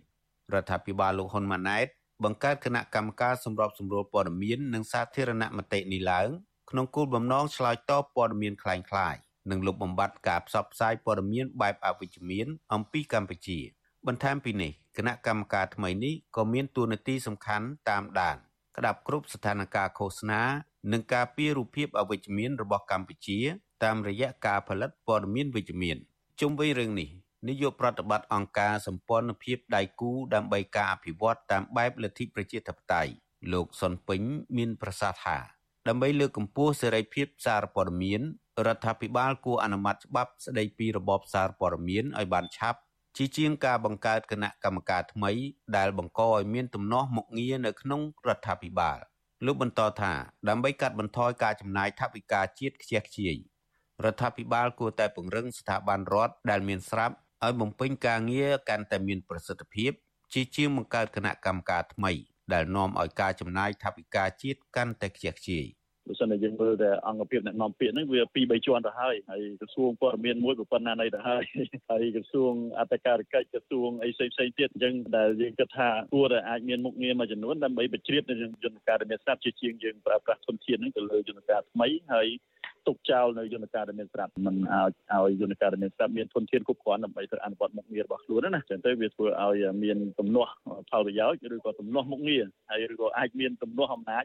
[0.52, 1.86] រដ្ឋាភិបាលលោកហ៊ុនម៉ាណែត
[2.24, 6.28] បង្កើតគណៈកម្មការសម្របសម្រួលព័ត៌មាននិងសាធារណមតិនេះឡើង
[6.71, 9.19] ក្នុងគោលបំណងឆ្លើយតបព័ត៌មានคล้ายៗ
[9.51, 13.59] និងលុបបំបាត់ការផ្សព្វផ្សាយព័ត៌មានបែបអវិជ្ជមានអំពីកម្ពុជា
[14.07, 18.37] បន្ថែមពីនេះគណៈកម្មការថ្មីនេះក៏មានតួនាទីសំខាន់តាមដាន
[18.77, 20.41] ក្តាប់គ្រប់ស្ថានភាពឃោសនា
[20.91, 23.39] និងការពាររូបភាពអវិជ្ជមានរបស់កម្ពុជា
[23.83, 25.97] តាមរយៈការផលិតព័ត៌មានវិជ្ជមាន
[26.39, 27.09] ជុំវិញរឿងនេះ
[27.47, 33.11] នាយកប្រតិបត្តិអង្គការសម្ព័ន្ធភាពដៃគូដើម្បីការអភិវឌ្ឍតាមបែបលទ្ធិប្រជាធិបតេយ្យ
[33.53, 34.21] លោកសុនពេញ
[34.57, 35.37] មានប្រសាសន៍ថា
[35.88, 38.20] ដើម្បីលើកកម្ពស់សេរីភាពសារព័ត៌មាន
[38.66, 42.78] រដ្ឋាភិបាលគួរអនុម័តច្បាប់ស្តីពីរបបសារព័ត៌មានឲ្យបានឆាប់
[43.16, 45.32] ជាជាងការបង្កើតគណៈកម្មការថ្មី
[45.76, 48.98] ដែលបង្កឲ្យមានទំនាស់មុខងារនៅក្នុងរដ្ឋាភិបាល
[49.46, 50.12] លោកបន្តថា
[50.48, 53.34] ដើម្បីកាត់បន្ថយការចំណាយថវិកាជាតិខ្ជះខ្ជាយ
[54.04, 57.14] រដ្ឋាភិបាលគួរតែពង្រឹងស្ថាប័នរដ្ឋដែលមានស្រាប់
[57.44, 59.92] ឲ្យបំពេញការងារកាន់តែមានប្រសិទ្ធភាព
[60.32, 62.12] ជាជាងបង្កើតគណៈកម្មការថ្មី
[62.54, 65.66] ដែលនាំឲ្យការចំណាយថវិកាជាតិកាន់តែខ្ជះខ្ជាយ
[66.08, 71.44] បើសិនតែយើងមើលតែអង្គភាពអ្នកនាំពាក្យហ្នឹងវា2 3ជាន់ទៅហើយហើយក្រសួងព័ត៌មានមួយប៉ុណ្ណាណីទៅហើយ
[71.90, 78.34] ហើយក្រសួងអធិការកិច្ចក្រសួងអីផ្សេងផ្សេងទៀតអញ្ចឹងដែលយើងគិតថាគួរតែអាចមានមុខងារមួយចំនួនដើម្បីបញ្ជ្រាបនៅ
[78.64, 82.28] យន្តការដែលមានស្រាប់ជាជាងយើងប្រើប្រាស់ធនធានហ្នឹងទៅលើយន្តការថ្មីហើយ
[82.86, 90.52] ទុកចោលនៅយន្តការដែលមានស្រាប់មិនឲ្យឲ្យយន្តការដែលមានស្រាប់មានធនធានគ្រប់គ្រាន់ដើម្បីទៅអនុវត្តមុខងាររបស់ខ្លួនណាចឹងទៅវាធ្វើឲ្យមានទំនាស់
[90.90, 94.24] ផលប្រយោជន៍ឬក៏ទំនាស់មុខងារហើយឬក៏អាចមានទំនាស់អំណាច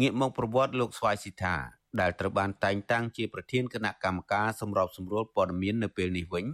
[0.00, 1.54] ងាកមកប្រវត្តិលោកស្វាយស៊ីថា
[2.00, 6.46] ដែលត្រូវបានតែងតាំងជាប្រធានគណៈកម្មការសម្របសម្រួលព័ត៌មាននៅពេលនេះវិញ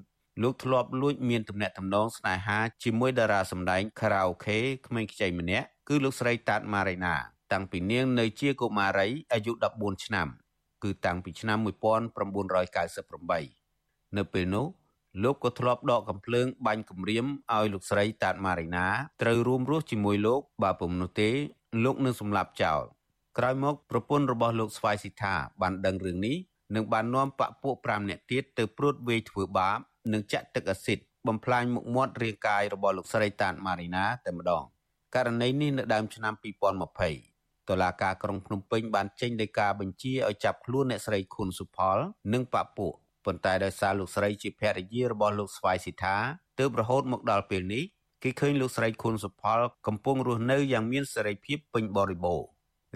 [0.42, 7.14] លោកធ្លាប់លួចមានទំនាក់ទំនងស្នេហាជាមួយតារាសម្ដែងខារ៉ាអូខេក្មេងខ្ចីម្នាក់គឺលោកស្រីតាតម៉ារីណា
[7.52, 10.28] តាំងពីនាងនៅជាកុមារីអាយុ14ឆ្នាំ
[10.84, 14.66] គឺតាំងពីឆ្នាំ1998នៅពេលនោះ
[15.22, 18.86] លោកក៏ធ្លាប់ដកកំភ្លើងបាញ់គំរាមឲ្យលោកស្រីតាតម៉ារីណា
[19.22, 21.30] ត្រូវរួមរស់ជាមួយលោកបើពុំនោះទេ
[21.84, 22.82] លោកនឹងសម្លាប់ចោល
[23.38, 26.36] ក្រោយមកប្រពន្ធរបស់លោកស្វាយស៊ីថាបានដឹងរឿងនេះ
[26.74, 29.78] និងបាននាំបពពួក5នាក់ទៀតទៅព្រួតវាយធ្វើបាប
[30.12, 34.62] និងចាក់ទឹកអាស៊ីតបំផ្លាញមុខមាត់រាងកាយរបស់លោកស្រីតានម៉ារីណាតែម្ដង
[35.14, 37.29] ករណីនេះនៅដើមឆ្នាំ2020
[37.70, 41.98] តុលាការក្រុងភ្នំពេញបានចេញដីកាបញ្ជាឲ្យចាប់ខ្លួនអ្នកស្រីខុនសុផល
[42.32, 42.94] និងបពពួក
[43.24, 46.16] ប៉ុន្តែដោយសារលោកស្រីជាភរិយារបស់លោកស្វាយស៊ីថា
[46.58, 47.84] ទើបរហូតមកដល់ពេលនេះ
[48.22, 52.48] គេឃើញលោកស្រីខុនសុផល កំពុងរស់នៅយ៉ាងមានសេរីភាពពេញបរិបូរណ៍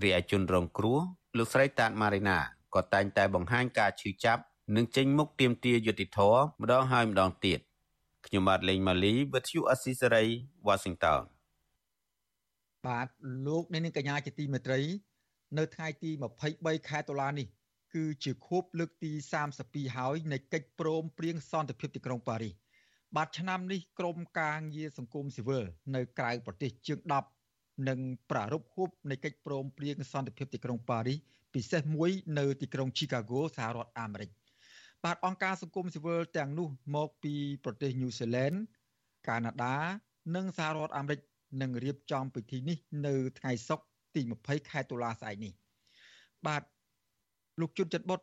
[0.03, 0.99] រីឯជនរងគ្រោះ
[1.39, 2.39] លោកស្រីតាតម៉ារីណា
[2.75, 4.43] ក៏តែងតែបង្ហាញការឈឺចាប់
[4.77, 7.61] និងចេញមុខទាមទារយុត្តិធម៌ម្ដងហើយម្ដងទៀត
[8.27, 10.25] ខ្ញុំបាទលេងម៉ាលីវិទ្យុអស៊ីសេរី
[10.69, 11.34] Washington
[12.87, 13.09] បាទ
[13.47, 14.81] លោកអ្នកនាងកញ្ញាជាទីមេត្រី
[15.59, 16.11] នៅថ្ងៃទី
[16.51, 17.47] 23ខែតុលានេះ
[17.95, 19.13] គឺជាខួបលើកទី
[19.55, 22.55] 32ហើយនៃកិច្ចព្រមព្រៀងសន្តិភាពទីក្រុងប៉ារីស
[23.17, 25.65] បាទឆ្នាំនេះក្រមការងារសង្គមស៊ីវិល
[25.95, 26.99] នៅក្រៅប្រទេសជាង
[27.45, 31.19] 10និងប្រារព្ធខួបនៃកិច្ចព្រមព្រៀងសន្តិភាពទីក្រុងប៉ារីស
[31.55, 34.31] ពិសេសមួយនៅទីក្រុង Chicago សហរដ្ឋអាមេរិក
[35.05, 38.57] បាទអង្គការសង្គមស៊ីវិលទាំងនោះមកពីប្រទេសញូហ្សេឡង់
[39.29, 39.77] កាណាដា
[40.35, 41.21] និងសហរដ្ឋអាមេរិក
[41.61, 45.53] នឹងរៀបចំពិធីនេះ នៅថ្ងៃសុក្រទី20ខែតុលាស្អែកនេះ
[46.47, 46.63] បាទ
[47.61, 48.21] លោកជុនចិត្តបុត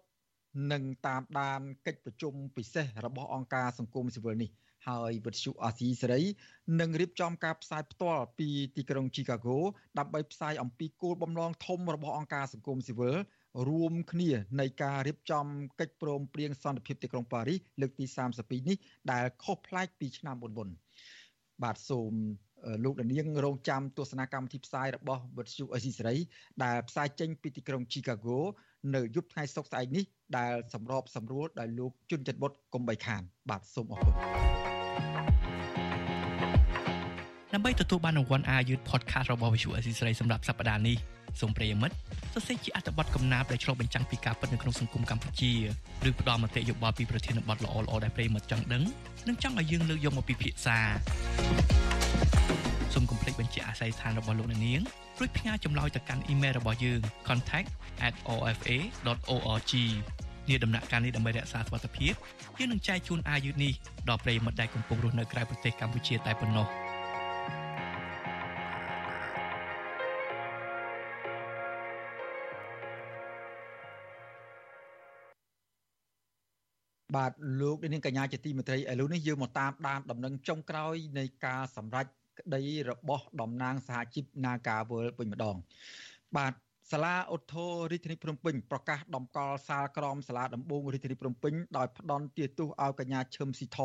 [0.72, 4.52] នឹងតាមដានកិច្ចប្រជុំពិសេសរបស់អង្គការសង្គមស៊ីវិលនេះ
[4.88, 6.22] ហើយវិទ្យុអាស៊ីសេរី
[6.80, 9.58] នឹងរៀបចំការផ្សាយផ្ទាល់ពីទីក្រុង Chicago
[10.00, 13.16] ដើម្បីផ្សាយអំពីគោលបំណងធំរបស់អង្គការសង្គមស៊ីវិល
[13.70, 15.46] រួមគ្នានៃការរៀបចំ
[15.80, 18.06] កិច្ចព្រមព្រៀងសន្តិភាពទីក្រុងប៉ារីសលើកទី
[18.38, 18.78] 32នេះ
[19.12, 20.70] ដែលខុសប្លែកពីឆ្នាំមុនមុន
[21.64, 22.14] បាទសូម
[22.84, 26.16] លោកដានៀងរងចាំទស្សនាកម្មវិធីផ្សាយរបស់វិទ្យុអេស៊ីសេរី
[26.64, 28.38] ដែលផ្សាយចេញពីទីក្រុង Chicago
[28.96, 30.04] នៅយប់ថ្ងៃសុក្រស្អែកនេះ
[30.38, 34.16] ដែលសម្របសម្រួលដោយលោកជុនចិត្តបុតកុំបីខាន បាទសូមអរគុណ
[37.54, 40.98] ដើម្បីទទួលបានរង្វាន់ Are You Podcast របស់ Visual Assisray សម្រាប់សប្តាហ៍នេះ
[41.42, 41.96] សូមប្រិយមិត្ត
[42.34, 45.52] សរសេរជាអត្ថបទកំណាព្យដែលឆ្លុះបញ្ចាំងពីការពិតនៅក្នុងសង្គមកម្ពុជា
[46.10, 48.84] ឬផ្ដល់មតិយោបល់ពីប្រធានបទល្អៗដែលប្រិយមិត្តចង់ដឹង
[49.28, 51.91] និងចង់ឲ្យយើងលើកយកមកពិភាក្សា
[52.94, 54.82] សូមកុំភ្លេចបញ្ជាក់អាស័យដ្ឋានរបស់លោកអ្នកនាង
[55.20, 59.74] រួចផ្ញើចម្លើយទៅកាន់អ៊ីមែលរបស់យើង contact@ofa.org
[60.50, 62.14] នាដំណាក់កាលនេះដើម្បីរក្សាសុវត្ថិភាព
[62.58, 63.74] យើងនឹងចែកជូនអាយុនេះ
[64.10, 66.68] ដល់ប្រិយមិត្តដែលកំពុងរស់នៅក្រៅប្រទេសកម្ពុជាតែប៉ុណ្ណោះ។
[77.16, 77.32] បាទ
[77.62, 82.06] លោកនាងកញ្ញាជាទីមេត្រីឥឡូវនេះយើងមកតាមដានដំណឹងចុងក្រោយនៃការសម្រេច
[82.42, 85.56] ក្តីរបស់តំណាងសហជីព Nagawal វិញម្ដង
[86.38, 86.54] បាទ
[86.92, 93.80] សាលាឧទ្ធររាជធានីភ្នំពេញប្រកាសដំកល់សាលក្រមសាលាដំបងរាជធានីភ្នំពេញដោយផ្ដន់ទាទោសឲ្យកញ្ញាឈឹមស៊ីធ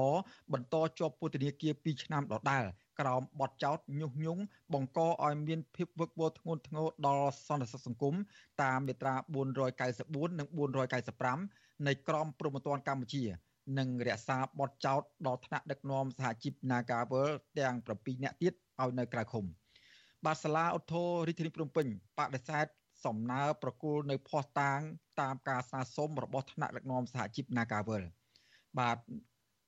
[0.53, 2.65] បន្តជាប់ពន្ធនាគារ2ឆ្នាំដដែល
[3.01, 4.43] ក្រោមបទចោទញុះញង់
[4.73, 8.15] បង្កឲ្យមានភាពវឹកវរធ្ងន់ធ្ងរដល់សន្តិសុខសង្គម
[8.63, 9.15] តាមមាត្រា
[9.77, 10.49] 494និង
[11.17, 13.25] 495នៃក្រមព្រហ្មទណ្ឌកម្ពុជា
[13.79, 19.45] និងរក្សាបទចោទដល់ថ្នាក់ដឹកនាំសហជីព Nagawal ទាំង7នាក់ទៀតឲ្យនៅក្រៅឃុំ
[20.25, 21.87] បាទសាលាឧទ្ធររាជធានីភ្នំពេញ
[22.19, 22.67] បដិសេធ
[23.05, 24.81] សំណើប្រគល់នៅភ័ស្តុតាង
[25.21, 28.03] តាមការស្នើសុំរបស់ថ្នាក់ដឹកនាំសហជីព Nagawal
[28.79, 28.99] បាទ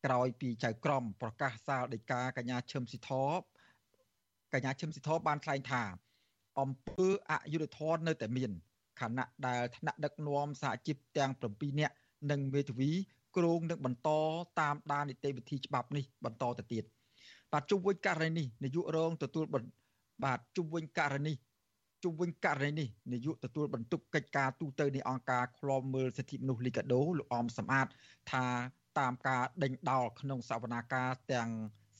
[0.05, 3.11] ក្រោយពីចៅក្រមប្រកាសសាលដីកាកញ្ញាឈឹមស៊ីធ
[4.53, 5.83] កញ្ញាឈឹមស៊ីធបានថ្លែងថា
[6.61, 8.51] អំពើអយុត្តិធម៌នៅតែមាន
[9.01, 11.95] ខណៈដែលថ្នាក់ដឹកនាំសហជីពទាំង7នាក់
[12.31, 12.91] និងមេធាវី
[13.37, 14.11] គ្រងនឹងបន្ត
[14.61, 16.85] តាមដាននីតិវិធីច្បាប់នេះបន្តទៅទៀត
[17.53, 19.45] បាទជុំវិញករណីនេះនាយករងទទួល
[20.25, 21.35] បាទជុំវិញករណី
[22.03, 27.87] ជុំវិញករណីនេះនាយកទទួលបន្ទុកកិច្ចការទូតទៅនៃអង្គការឃ្លាំមើលសិទ្ធិមនុស្សលីកាដូលោកអមសំអាត
[28.33, 28.45] ថា
[28.99, 31.51] តាមការដេញដោលក្នុងសវនាការទាំង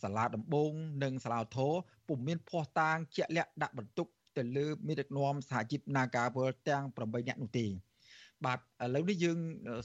[0.03, 0.73] សាលាដំបង
[1.03, 1.73] និងសាលាធរ
[2.09, 4.07] ពុំមានភ័ស្តុតាងជាក់លាក់ដាក់បន្ទុក
[4.37, 7.67] ទៅលើមេដឹកនាំសហជីព Nagawal ទាំង8នាក់នោះទេ
[8.45, 8.63] បាទឥ
[8.95, 9.39] ឡូវនេះយើង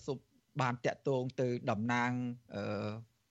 [0.06, 0.18] សូម
[0.62, 2.12] បានតាក់ទងទៅតំណាង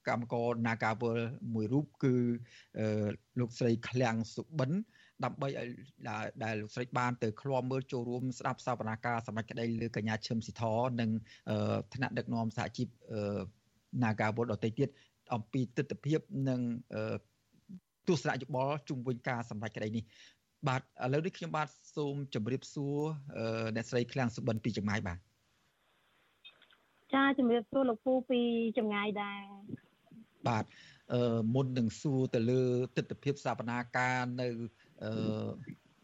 [0.08, 1.18] កម្មករ Nagawal
[1.54, 2.14] មួយរូបគឺ
[3.40, 4.70] លោកស្រីឃ្លាំងសុបិន
[5.24, 5.68] ដើម្បីឲ្យ
[6.44, 10.62] ដែលលោកស្រីបានទៅឃ្លាំមើលចូលរួមស្ដាប់សវនាការសម្រាប់ក្តីលើកញ្ញាឈឹមស៊ីធ
[11.00, 11.10] និង
[11.94, 12.88] ថ្នាក់ដឹកនាំសហជីព
[14.02, 14.88] Nagawal ដទៃទៀត
[15.34, 16.18] អំពីទស្សនវិជ្ជា
[16.48, 16.60] និង
[18.08, 20.04] ទស្សនៈយោបល់ជុំវិញការសម្រេចក្តីនេះ
[20.68, 22.98] បាទឥឡូវនេះខ្ញុំបាទសូមជម្រាបសួរ
[23.76, 25.18] អ្នកស្រីឃ្លាំងសុបិនពីចម្ងាយបាទ
[27.14, 28.40] ចាជំរាបសួរលោកពូពី
[28.78, 29.42] ចម្ងាយដែរ
[30.48, 30.64] បាទ
[31.12, 32.60] អឺមុននឹងសួរទៅលើ
[32.96, 34.48] ទស្សនវិជ្ជាសវនាការនៅ
[35.02, 35.12] អឺ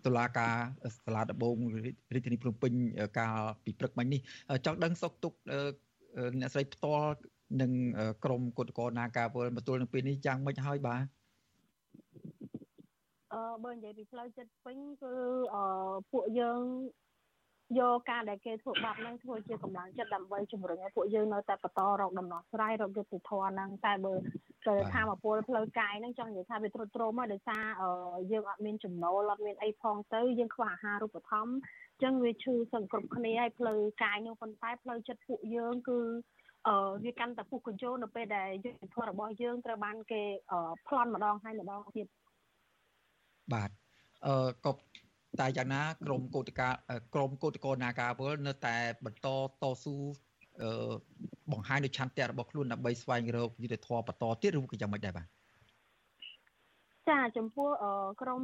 [0.07, 0.55] តុលាការ
[0.97, 1.57] សាលាដំបង
[2.15, 2.73] រាជធានីភ្នំពេញ
[3.19, 4.21] កាលពីព្រឹកមិញនេះ
[4.67, 5.39] ចង់ដឹងសុខទុក្ខ
[6.41, 7.13] អ្នកស្រីផ្ទាល់
[7.61, 7.71] និង
[8.25, 11.05] ក្រមគុតកោនាការពលមកទល់នឹងពេលនេះយ៉ាងម៉េចហើយបាទ
[13.33, 15.15] អឺបើនិយាយពីផ្លូវចិត្តវិញគឺ
[15.55, 15.65] អឺ
[16.13, 16.61] ពួកយើង
[17.77, 24.15] យកការដែលគេធ្វើបាបនឹងធ្វើជាកម្លាំងចិត្តដើម្បីជំរុញឲ្យពួកយើងនៅតែបន្តរកដំណោះស្រាយរកយុត្តិធម៌ហ្នឹងតែបើ
[24.69, 27.65] ទៅធម្មពលផ្លូវកាយហ្នឹងចង់និយាយថាវាទ្រុឌទ្រោមដោយសារ
[28.33, 35.99] យើងអត់មានចំណូលអត់មានអីផងទៅយើងខ្វះអាហារូបត្ថម្ភអញ្ចឹងវាឈឺសឹងគ្រប់គ្នាហើយផ្លូវកាយនោះប៉ុន្តែផ្លូវចិត្តពួកយើងគឺ
[36.69, 40.23] អឺវាកាន់តែពុះកញ្ជោនៅពេលដែលយុទ្ធធម៌របស់យើងត្រូវបានគេ
[40.87, 42.07] ប្លន់ម្ដងហើយម្ដងទៀត
[43.53, 43.71] បាទ
[44.27, 44.73] អឺក៏
[45.41, 46.69] តែយ៉ាងណាក្រមកោតកា
[47.15, 49.29] ក្រមកោតកោនាការវលនៅតែបន្ត
[49.63, 49.97] តស៊ូ
[50.63, 50.93] អឺ
[51.53, 55.29] បង្ហាញនូវឆន្ទៈរបស់ខ្លួនដើម្បីស្វែងរកយុទ្ធធម៌បន្តទៀតឬក៏យ៉ាងម៉េចដែរបាទ
[57.11, 57.69] ចាចំពោះ
[58.23, 58.43] ក្រម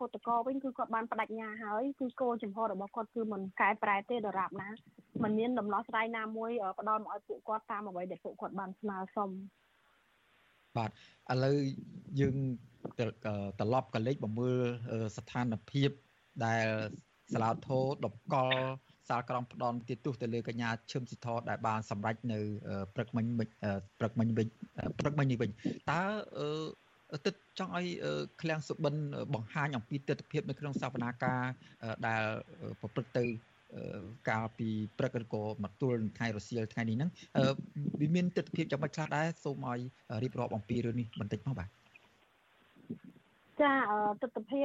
[0.00, 4.68] កោតកោវិញគឺគាត់បានបដិញ្ញាហើយគឺគោលចំហរបស់គាត់គឺមិនកែប្រែទេដរាបណា
[5.22, 9.30] มันមានដំណោះស្រាយណាមួយផ្ដល់មកឲ្យពួកគាត់តាមអ្វីដែលពួកគាត់បានស្នើសុំ
[10.76, 11.56] បាទឥឡូវ
[12.20, 12.36] យើង
[12.98, 14.58] ត្រឡប់កលេចបំមើល
[15.16, 15.90] ស្ថានភាព
[16.46, 16.66] ដែល
[17.32, 18.54] សាឡាធោដបកល
[19.08, 22.40] សាលក្រមផ្ដន់ទាទោសទៅលើកញ្ញាឈឹមស៊ីធដែលបានសម្រេចនៅ
[22.94, 23.24] ព្រឹកមិញ
[23.98, 24.46] ព្រឹកមិញវិញ
[24.98, 25.50] ព្រឹកមិញនេះវិញ
[25.90, 26.00] តើ
[27.26, 27.86] ទឹកចង់ឲ្យ
[28.42, 28.94] ឃ្លាំងសុបិន
[29.34, 31.42] បង្ហាញអំពីទស្សនវិជ្ជានៅក្នុងសវនាការ
[32.06, 32.22] ដែល
[32.80, 33.24] ប្រព្រឹត្តទៅ
[34.30, 34.68] កាលពី
[34.98, 37.10] ព្រឹកឬក៏មកទល់ថ្ងៃរសៀលថ្ងៃនេះហ្នឹង
[38.00, 39.80] វាមានទស្សនវិជ្ជាយ៉ាងម៉េចខ្លះដែរសូមឲ្យ
[40.22, 41.68] រៀបរាប់អំពីរឿងនេះបន្តិចមកបាទ
[43.62, 43.72] ចា
[44.22, 44.60] ទស្សនវិជ្ជា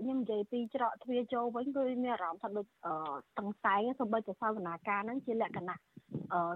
[0.00, 2.66] ខ្ញុំនិយាយពីច្រកទ្វារចូលវិញគឺមានអារម្មណ៍ថាដូច
[3.38, 5.78] តឹងតែងសូម្បីតែសវនាការហ្នឹងជាលក្ខណៈ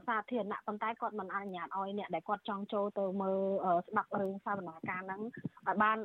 [0.07, 3.39] សាធារណៈប៉ុន្តែគាត់មិនអនុញ្ញាតឲ្យអ្នកដែលគាត់ចង់ចូលទៅមើល
[3.87, 5.23] ស្ដាប់រឿងសវនាការហ្នឹង
[5.67, 5.99] ឲ្យបាន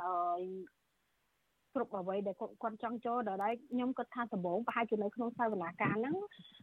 [1.76, 6.16] គ្រប់អ្វីដែលគាត់គាត់ចង់ចូលដល់ខ្ញុំគាត់ថាដំបូងប្រហែលជានៅក្នុងសាវនាការហ្នឹង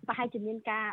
[0.09, 0.87] ប្រហែលជាមានការ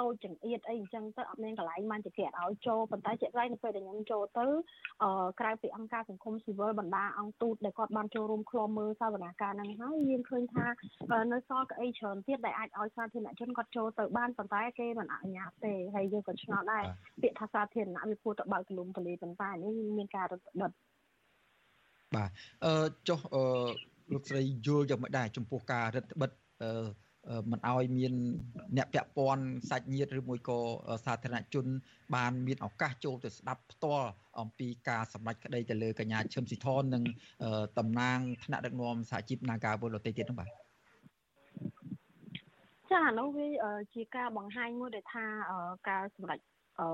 [0.00, 4.46] តូចចង្អៀតអីអញ្ចឹងទៅអត់មានកន្លែងបានជាគេអត់ឲ្យចូលប៉ុន្តែជាក់ស្ដែងនៅពេលដែលខ្ញុំចូលទៅ
[5.40, 10.66] ក្រៅពីអង្គការសង្គមស៊ីវិលបណ្ដាអង្គទូតដែលគាត់បានចូលរួមឃ្លាំមើលសាវនាការហ្នឹងហើយយើងឃើញថា
[11.32, 16.84] នៅសល់ក្អីច្រើនទៀតដែលអាចឲ្យសាធារណជនគាត់ចូលទៅបានប៉ុន្តែគេមិនអនុញ្ញាតទេហើយយើងក៏ឆ្ងល់ដែរ
[17.22, 20.72] ពាក្យថាសាធារណៈវាគួរតែបើកទូលំទូលាយប៉ុន្តែនេះមានការរត់ដិត
[22.14, 22.30] បាទ
[22.64, 23.42] អឺចុះអឺ
[24.12, 26.30] លោកស្រីយល់យ៉ាងម៉េចដែរចំពោះការរដ្ឋបិទ
[26.62, 26.70] អឺ
[27.50, 28.12] មិនឲ្យមាន
[28.76, 30.58] អ្នកពាក់ព័ន្ធសាច់ញាតិឬមួយក៏
[31.04, 31.66] សាធារណជន
[32.14, 34.08] បានមានឱកាសចូលទៅស្ដាប់ផ្ទាល់
[34.40, 37.04] អំពីការសម្ដែងក្តីទៅលើកញ្ញាឈឹមស៊ីធននិង
[37.78, 40.50] តំណាងថ្នាក់ដឹកនាំសហជីព Nagawal ដទៃទៀតនោះបាទ
[42.92, 43.48] ចានោះវា
[43.94, 45.26] ជាការបង្ហាញមួយដែលថា
[45.88, 46.40] ការសម្ដែង
[46.80, 46.88] អឺ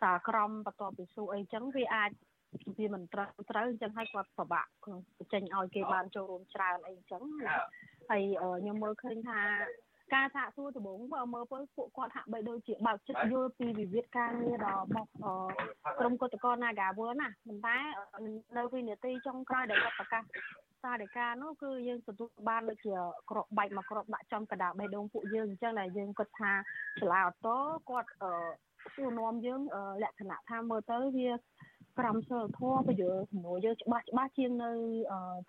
[0.00, 2.10] សាក្រមបន្ទាប់ពីស៊ូអីចឹងវាអាច
[2.78, 5.00] វាមិនត្រូវត្រូវអញ្ចឹងហើយគាត់ពិបាកក្នុង
[5.32, 7.22] ចេញឲ្យគេបានចូលរួមច្រើនអីអញ្ចឹង
[8.10, 8.22] ហើយ
[8.60, 9.40] ខ្ញុំមើលឃើញថា
[10.14, 15.08] ការសាកសួរដំបូងបើមើលទៅពួកគាត់ហាក់បីដូចជាបើកចិត្តយល់ពីវិវាទការងាររបស់
[16.00, 17.76] ក្រុមកុតកោ Nagawal ណាប៉ុន្តែ
[18.56, 20.22] នៅវិនាទីចុងក្រោយដែលគាត់ប្រកាស
[20.82, 22.94] សារិកានោះគឺយើងទទួលបានដូចជា
[23.30, 26.52] ក្របបែកមកក្របដាក់ចំកដាបេះដូងពួកយើងអញ្ចឹងដែលយើងគិតថា
[27.00, 27.48] សាលាអត
[27.90, 28.10] គាត់
[28.94, 29.60] សួរនាំយើង
[30.02, 31.30] លក្ខណៈថាមើលទៅវា
[31.98, 34.72] ក្រមសិលធម៌បើយើងសំណួរយើងច្បាស់ច្បាស់ជាងនៅ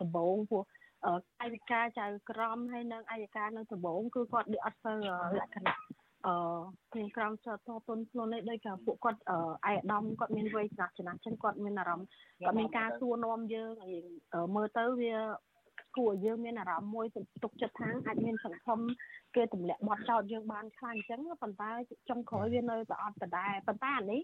[0.01, 0.63] ដំបូងព្រោះ
[1.41, 4.97] អាយកាចៅក្រមហើយនិងអាយកានៅដំបងគឺគាត់ដូចអត់សូវ
[5.39, 5.77] លក្ខណៈ
[6.25, 6.33] អឺ
[6.95, 9.31] មានក្រមចតទុនខ្លួននេះដោយការពួកគាត់អ
[9.65, 12.07] អាយដាមគាត់មានវ័យចំណាស់ចំណាស់ចឹងគាត់មានអារម្មណ៍
[12.45, 13.73] គាត់មានការសួរនាំយើង
[14.55, 15.15] មើលទៅវា
[15.97, 17.05] គួរយើងមានអារម្មណ៍មួយ
[17.43, 18.79] ទុកចិត្តថាអាចមានសង្ឃឹម
[19.35, 21.71] គេទម្លាក់បត់ចោតយើងបានខ្លាំងអញ្ចឹងប៉ុន្តែ
[22.09, 24.21] ចុងក្រោយវានៅតែអត់ដដែលប៉ុន្តែអានេះ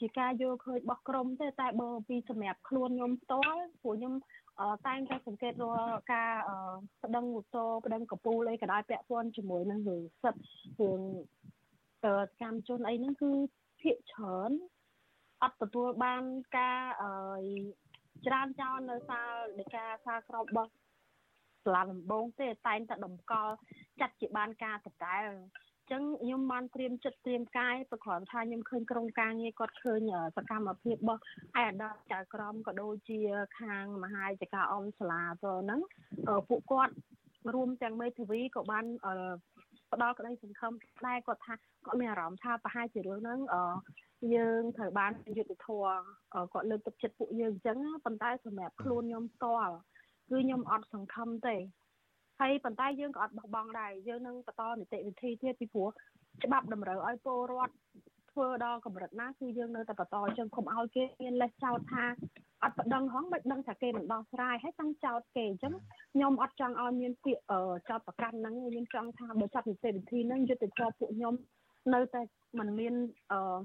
[0.00, 4.14] ជាការយល់ឃើញរបស់ក្រុមទេតែបើពីសម្រាប់ខ្លួនខ្ញុំផ្ទាល់ព្រោះខ្ញុំ
[4.86, 6.32] តែងតែសង្កេតរាល់ការ
[7.02, 10.40] បដិងឧតោបដិងកពូលអីក៏ដោយពាក់ព័ន្ធជាមួយនឹងរឿងសិទ្ធ
[10.80, 11.00] រឿង
[12.40, 13.30] កម្មជនអីហ្នឹងគឺ
[13.82, 14.50] ភាកច្រើន
[15.42, 16.22] អត់ទទួលបាន
[16.58, 16.80] ការ
[18.26, 20.70] ច្រើនចោលនៅសាលនៃការសាលក្រមរបស់
[21.64, 23.54] សាលាដំបងទេតែងតែតម្កល់
[24.00, 25.24] ចាត់ជាបានការដដែល
[25.90, 31.22] ចឹងខ្ញុំបានត្រៀមចិត្តត្រៀមកាយប្រគ្រាន់ថាខ្ញុំឃើញក្រុមការងារគាត់ឃើញសកម្មភាពរបស់ឯ
[31.56, 33.20] អាដាមចៅក្រមក៏ដូចជា
[33.60, 35.80] ខាងមហាចការអមសាលាទៅហ្នឹង
[36.48, 36.94] ពួកគាត់
[37.54, 38.84] រួមទាំងមេធាវីក៏បាន
[39.92, 40.72] ផ្ដល់ក្តីសង្ឃឹម
[41.06, 41.54] ដែរគាត់ថា
[41.84, 43.40] គាត់មានអារម្មណ៍ថាប្រហែលជារឿងហ្នឹង
[44.34, 45.86] យើងត្រូវបានយុទ្ធធរ
[46.52, 49.74] គាត់លើកទឹកចិត្តពួកយើងអញ្ចឹងប៉ុន្តែសម្រាប់ខ្លួនខ្ញុំផ្ទាល់
[50.30, 51.56] គឺខ្ញុំអត់សង្ឃឹមទេ
[52.40, 55.88] ហើយប៉ុន្តែយើងក៏អត់បោះបង់ដែរយើងនឹងបន្តនីតិវិធីទៀតពីព្រោះ
[56.44, 57.74] ច្បាប់តម្រូវឲ្យពលរដ្ឋ
[58.30, 62.04] ធ្វើដល់កម្រិតណាគឺយើងនៅតែបន្តអញ្ចឹងកុំឲ្យគេមានលេសចោតថា
[62.62, 65.74] អត់ប្តឹងហងមិនដឹងថាគេមិនដោះស្រាយហើយតាំងចោតគេអញ្ចឹង
[66.14, 67.42] ខ្ញុំអត់ចង់ឲ្យមានពាក្យ
[67.88, 71.34] ចោតប្រកាន់ហ្នឹងខ្ញុំចង់ថាបើចាត់នីតិវិធីហ្នឹងយុទ្ធធម៌ពួកខ្ញុំ
[71.94, 72.22] នៅតែ
[72.58, 72.94] មិនមាន
[73.32, 73.56] អឺ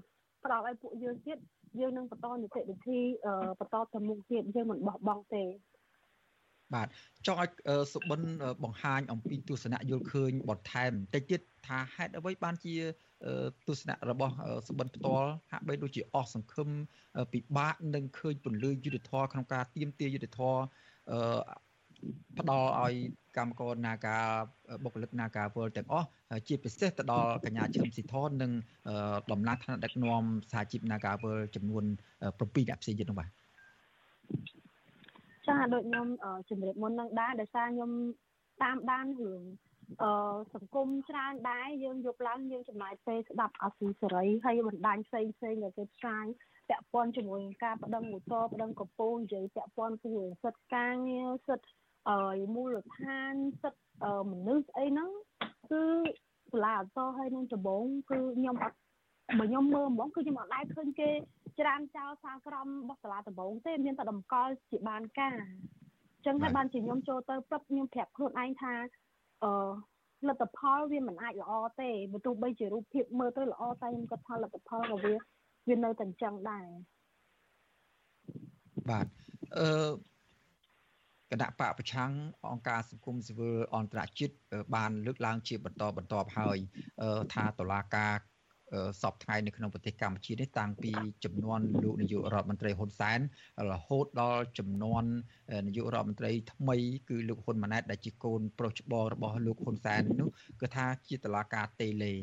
[0.44, 1.38] ផ្ដល់ឲ្យពួកយើងទៀត
[1.80, 3.00] យើងនឹងបន្តនីតិវិធី
[3.60, 5.44] បន្តទៅមុខទៀតយើងមិនបោះបង់ទេ
[6.74, 6.88] បាទ
[7.26, 7.52] ចង់ឲ្យ
[7.94, 8.22] សុបិន
[8.64, 12.76] បង្ហាញអំពីទស្សនៈយល់ឃើញបន្ថែមបន្តិចទៀតថាហេតុអ្វីបានជា
[13.68, 14.34] ទស្សនៈរបស់
[14.68, 16.70] សុបិនផ្ទាល់ហាក់បីដូចជាអស់សង្ឃឹម
[17.34, 20.56] ពិបាកនឹងឃើញពន្លឺយុទ្ធធរក្នុងការទៀមទាយុទ្ធធរ
[22.40, 22.94] ផ្ដល់ឲ្យ
[23.38, 24.24] កម្មករនាការ
[24.84, 26.08] បុគ្គលិកនាការវល់ទាំងអស់
[26.48, 28.52] ជាពិសេសទៅដល់កញ្ញាឈឹមស៊ីធននិង
[29.32, 33.30] ដំណាក់ថ្នាក់ដឹកនាំសហជីពនាការវល់ចំនួន7អ្នកផ្សេងទៀតនោះបាទ
[35.50, 36.08] ចាដូចខ្ញុំ
[36.50, 37.92] ជំរាបមុននឹងដែរដោយសារខ្ញុំ
[38.64, 39.42] តាមដានរឿង
[40.04, 40.12] អឺ
[40.54, 46.26] សង្គមច្រើនដែរយើងយកឡើងយើងចំណាយពេលស្ដាប់អាស៊ីសេរីហើយបណ្ដាញផ្សេងផ្សេងដែលគេផ្សាយ
[46.70, 50.12] ពាក់ព័ន្ធជាមួយនឹងការបដិងឧត្តរបដិងកំពូលនិយាយពាក់ព័ន្ធពី
[50.44, 51.70] សិទ្ធិការងារសិទ្ធិ
[52.10, 55.10] អឺមូលដ្ឋានសិទ្ធិមនុស្សអីហ្នឹង
[55.72, 55.84] គឺ
[56.52, 58.78] សាលាអសរហើយនឹងដំបងគឺខ្ញុំអត់
[59.40, 61.10] បើខ្ញុំមើលហ្មងគឺខ្ញុំអត់ដែរឃើញគេ
[61.60, 68.74] ច្រានចោលសាលក្រមរបស់សាលាដំបងទេមានតែតម្កល់ជាបានការអញ្ចឹងហើយបានជាខ្ញុំចូលទៅព្រឹបខ្ញុំប្រាប់ខ្លួនឯងថា
[69.44, 69.52] អឺ
[70.28, 75.14] លទ្ធផលវាមិនអាចល្អទេបើទោះបីជារូបភាពមើលទៅល្អតែខ្ញុំគាត់ថាលទ្ធផលរបស់វា
[75.68, 76.66] វានៅតែអញ្ចឹងដែរ
[78.90, 79.08] បាទ
[79.58, 79.92] អឺ
[81.32, 82.12] គណៈបកប្រឆាំង
[82.52, 84.36] អង្គការសង្គមស៊ីវិលអន្តរជាតិ
[84.76, 86.58] បានលើកឡើងជាបន្តបន្ទាប់ហើយ
[87.34, 88.14] ថាតុលាការ
[89.02, 90.92] សពថ្ងៃនៅក្នុងប្រទេសកម្ពុជានេះតាំងពី
[91.26, 93.20] ចំនួនលោកនាយករដ្ឋមន្ត្រីហ៊ុនសែន
[93.72, 95.04] រហូតដល់ចំនួន
[95.68, 96.78] នាយករដ្ឋមន្ត្រីថ្មី
[97.10, 100.30] គឺលោកហ៊ុនម៉ាណែតដែលជាកូនប្រុសច្បងរបស់លោកហ៊ុនសែននោះ
[100.62, 102.14] គឺថាជាតឡាការតេលេ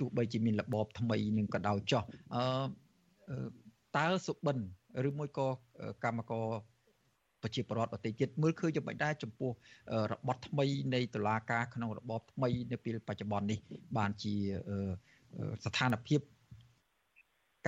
[0.00, 2.02] ទោះបីជាមានរបបថ្មីនឹងក៏ដោយចោះ
[2.34, 2.44] អឺ
[3.96, 4.58] តើសុបិន
[5.08, 5.48] ឬមួយក៏
[6.04, 6.46] កម្មករ
[7.42, 9.50] ប្រជាពលរដ្ឋអតិជាតិមើលឃើញយ៉ាងម៉េចដែរចំពោះ
[10.12, 13.58] របបថ្មីនៃតុលាការក្នុងរបបថ្មីនៅពេលបច្ចុប្បន្ននេះ
[13.96, 14.34] បានជា
[15.64, 16.20] ស្ថានភាព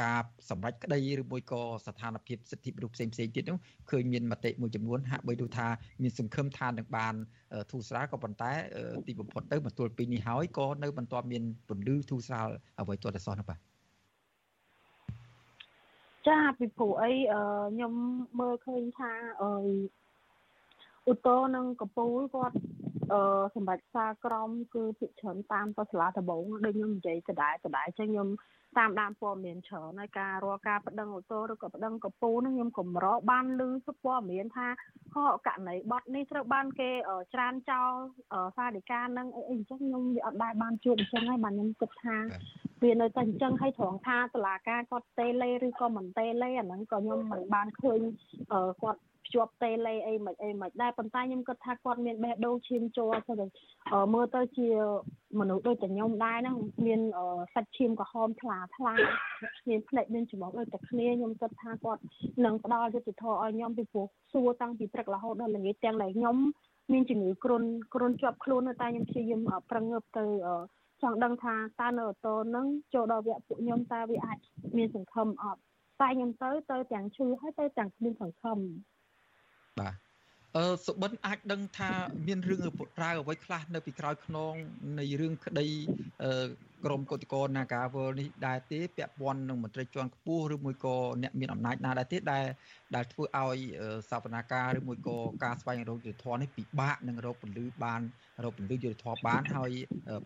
[0.01, 3.59] ការសម្រេចក្តីឬមួយក៏ស្ថានភាពសិទ្ធិមនុស្សផ្សេងផ្សេងទៀតនោះ
[3.91, 5.67] ឃើញមានមតិមួយចំនួនហាក់បីដូចថា
[6.03, 7.15] មានសង្ឃឹមថានឹងបាន
[7.71, 8.51] ធូរស្រាលក៏ប៉ុន្តែ
[9.07, 12.49] ទីបំផុតទៅបន្ទាល់ពីនេះហើយក៏នៅបន្តមានពន្លឺធូរស្រាល
[12.81, 13.59] អ្វីទាល់តែសោះនោះបាទ
[16.29, 17.13] ចាពីព្រោះអី
[17.73, 17.93] ខ្ញុំ
[18.41, 19.51] មើលឃើញថាអឺ
[21.11, 22.57] ឧត្តរនិងកពូលគាត់
[23.13, 23.23] អឺ
[23.55, 28.29] សម្រាប់សារក្រមគឺភិកច្រើនតាមទៅសាលាដំបងដូចខ្ញុំនិយាយដដែលដដែលចឹងខ្ញុំ
[28.79, 33.63] តាមដានព័ត៌មានច្រើនហើយការរាល់ការបដិងអូតូឬក៏បដិងកពូហ្នឹងខ្ញុំកម្របានឮ
[34.05, 34.69] ព័ត៌មានថា
[35.15, 36.91] ហោករណីបត់នេះត្រូវបានគេ
[37.35, 37.91] ច្រានចោល
[38.57, 42.17] សាធិការនឹងអីអីអញ្ចឹងខ្ញុំវាអត់ដែរបានជួបអញ្ចឹងហើយបាទខ្ញុំគិតថា
[42.83, 48.01] វានៅតែអញ្ចឹងហើយត្រង់ថាតឡាការគាត់តេលេឬក៏មិនតេលេអាហ្នឹងក៏ខ្ញុំមិនបានឃើញ
[48.83, 49.01] គាត់
[49.31, 53.35] ភ្ជាប់តេលេអីមិនអីមិនដែរប៉ុន្តែខ្ញុំគិតថាគាត់មានបេះដូងឈាមជ័រទៅ
[54.15, 54.69] មើលទៅជា
[55.41, 56.57] មនុស្សដូចតែខ្ញុំដែរហ្នឹង
[56.87, 57.01] មាន
[57.55, 58.95] សាច់ឈាមក្រហមថ្លាថ្លា
[59.69, 62.03] មានភ្នែកមានច្រមុះដូចតែគ្នាខ្ញុំគិតថាគាត់
[62.45, 66.37] នឹងផ្ដល់យុត្តិធម៌ឲ្យខ្ញុំពីព្រោះសួរតាំងពីព្រឹករហូតដល់ល្ងាចទាំងដែលខ្ញុំ
[66.93, 67.63] មានជំងឺគ្រុន
[67.95, 70.25] គ្រុនជាប់ខ្លួនតែខ្ញុំព្យាយាមប្រឹងងើបទៅ
[71.03, 74.39] ចង់ដឹងថាតើនៅអូតូនឹងចូលដល់វគ្គពួកខ្ញុំតើវាអាច
[74.77, 75.61] មានសង្ឃឹមអត់
[76.01, 78.59] តែខ្ញុំទៅទៅទាំងឈឺហើយទៅទាំងគ្មានសង្ឃឹម
[79.79, 79.95] បាទ
[80.57, 81.91] អអឺសុបិនអាចដឹងថា
[82.27, 84.55] មានរឿងរ៉ាវអ្វីខ្លះនៅពីក្រោយខ្នង
[84.99, 85.67] នៃរឿងក្តី
[86.25, 86.47] អឺ
[86.85, 92.47] ក្រមកោតក្រនាការវលនេះដែរទេពាក់ព័ន្ធនឹងមន្ត្រីជាន់ខ្ពស់ឬមួយក៏អ្នកមានអំណាចណាដែរទេដែល
[92.95, 93.59] ដែលធ្វើឲ្យ
[94.11, 98.01] សវនាការឬមួយក៏ការស្វែងរកយុទ្ធធននេះពិបាកនឹងរកពលឺបាន
[98.45, 99.71] រកពលឺយុទ្ធធនបានហើយ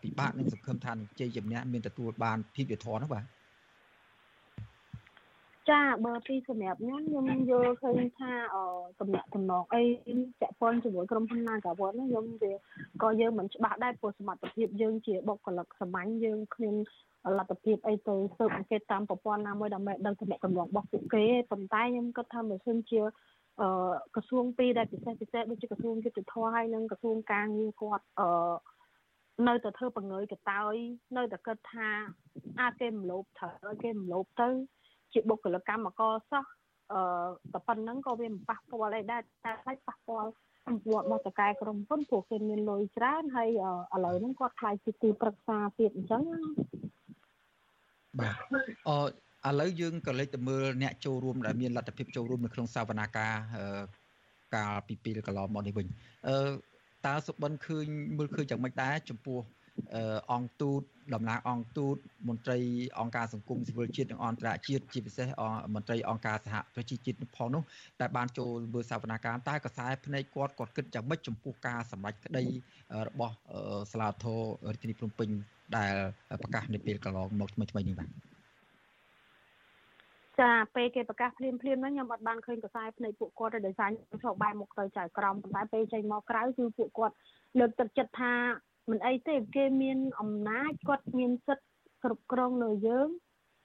[0.03, 3.25] ពិបាកនឹងសង្ឃឹមថានឹងជ័យជំនះមានទទួលបានភាពយុទ្ធធននោះបាទ
[5.69, 8.57] ចាបើពីសម្រាប់ខ្ញុំខ្ញុំយល់ឃើញថាអ
[8.99, 9.81] តំណែងតំណងអី
[10.41, 12.53] ចាក់ព័ន្ធជាមួយក្រុមហ៊ុន Nagaworld ហ្នឹងខ្ញុំវា
[13.01, 16.75] ក៏យើងមិនច្បាស់ដែរព្រោះសមត្ថភាពយើងជាបុគ្គលិកសាមញ្ញយើងគ្មាន
[17.37, 23.01] លទ្ធភាពអីទៅស៊ើបអង្កេតតាមប្រព័ន្ធណាមួយដើម្បីដឹងតំណែងតំណងរបស់ពួកគេប៉ុន្តែខ្ញុំគិតថាមិនសិនជា
[23.61, 23.69] អឺ
[24.15, 28.29] ក្រសួងពីរដែលពិសេសពិសេសដូចជាក្រសួងយុទ្ធភ័ពហើយនិងក្រសួងការងារគាត់អឺ
[29.47, 30.75] នៅតែធ្វើបង្ងើយកតើយ
[31.17, 31.89] នៅតែគិតថា
[32.59, 34.49] អាចគេមិនលោភត្រូវគេមិនលោភទៅ
[35.15, 36.43] ជាបុគ្គលិកកម្មករសោះ
[36.93, 37.01] អឺ
[37.53, 40.29] តែប៉ុណ្្នឹងក៏វាមិនប៉ះពាល់អីដែរតែខ្លាចប៉ះពាល់
[40.67, 43.49] សម្ពាធរបស់តកែក្រុមហ៊ុនព្រោះគេមានលុយច្រើនហើយ
[43.95, 46.23] ឥឡូវហ្នឹងគាត់ខ្លាចជាទីប្រឹក្សាទៀតអញ្ចឹង
[48.19, 48.35] បាទ
[49.45, 53.33] អឥឡូវយើងក៏លេចទៅមើលអ្នកចូលរួមដែលមានលទ្ធភាពចូលរួមនៅក្នុងសវនាការ
[54.55, 55.87] កាលពីពេលកន្លងមកនេះវិញ
[56.27, 56.37] អឺ
[57.05, 57.85] តើសុបិនឃើញ
[58.17, 59.39] មើលឃើញយ៉ាងម៉េចដែរចំពោះ
[60.31, 60.81] អង្គទូត
[61.13, 61.97] តំណាងអង្គទូត
[62.27, 62.59] មន្ត្រី
[62.99, 65.27] អង្គការសង្គមស៊ីវិលជាតិនិងអន្តរជាតិជាពិសេស
[65.75, 67.63] មន្ត្រីអង្គការសហប្រជាជាតិផងនោះ
[68.01, 72.45] ដែលបានចូលមើលសវនកម្មតែកសែភ្នែកគាត់គាត់គិតយ៉ាងម៉េចចំពោះការសម្ដែងក្តី
[73.07, 73.35] របស់
[73.91, 74.39] សាឡាធរ
[74.73, 75.29] រាជធានីភ្នំពេញ
[75.77, 75.93] ដែល
[76.41, 78.09] ប្រកាសនៅពេលកន្លងមកថ្មីថ្មីនេះបាទ
[80.41, 87.15] ចាពេលគេប្រកាសភ្លាមភ្លាមហ្នឹងខ្ញុំអត់បានឃើញកសែភ្នែកពួកគាត់ទេដោយសារខ្ញុំចូលបែរមុខទៅចៅក្រមប៉ុន្តែពេលចេញមកក្រៅគឺពួកគាត់
[87.59, 88.33] លើកទឹកចិត្តថា
[88.89, 91.67] មិនអីទេគេមានអំណាចគាត់មានសិទ្ធិ
[92.03, 93.09] គ្រប់គ្រងលើយើង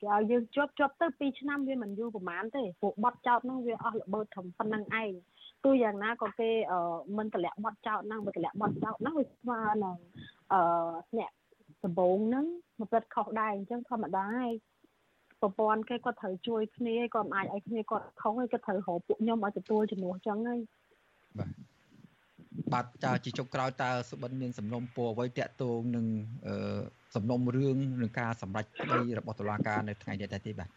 [0.01, 5.13] គេឲ្យយើងជាប់ជាប់ទៅ2ឆ្នាំវាមិនយូរប្រហែលទេពួកបត់ចោតហ្នឹងវាអស់ល្បើត្រឹមប៉ុណ្្នឹងឯង
[5.65, 6.51] ទោះយ៉ាងណាក៏គេ
[7.17, 9.97] មិនតម្លាក់បត់ចោតហ្នឹងវាតម្លាក់បត់ចោតហ្នឹងវាស្មើនឹង
[10.53, 10.61] អឺ
[11.19, 11.31] អ្នក
[11.85, 12.47] ដំបងហ្នឹង
[12.81, 14.53] មកពិតខុសដែរអញ្ចឹងធម្មតាហើយ
[15.41, 20.61] ប្រព័ន្ធគេគាត់ត្រូវជួយគ្នាគាត់មិនអាចឲ្យគ្នាគាត់ខុសហើយគាត់ត្រូវរកពួកខ្ញុំឲ្យទទួលជំនួសអញ្ចឹងហើយ
[21.39, 21.70] បាទ
[22.73, 26.07] បាទតើជាចុងក្រោយតើសុបិនមានសំណុំពរអ្វីតាក់ទងនឹង
[27.15, 30.69] សំណុំរឿងនឹងការសម្រេចក្តីរបស់តុលាការនៅថ្ងៃនេះដែរទេបាទ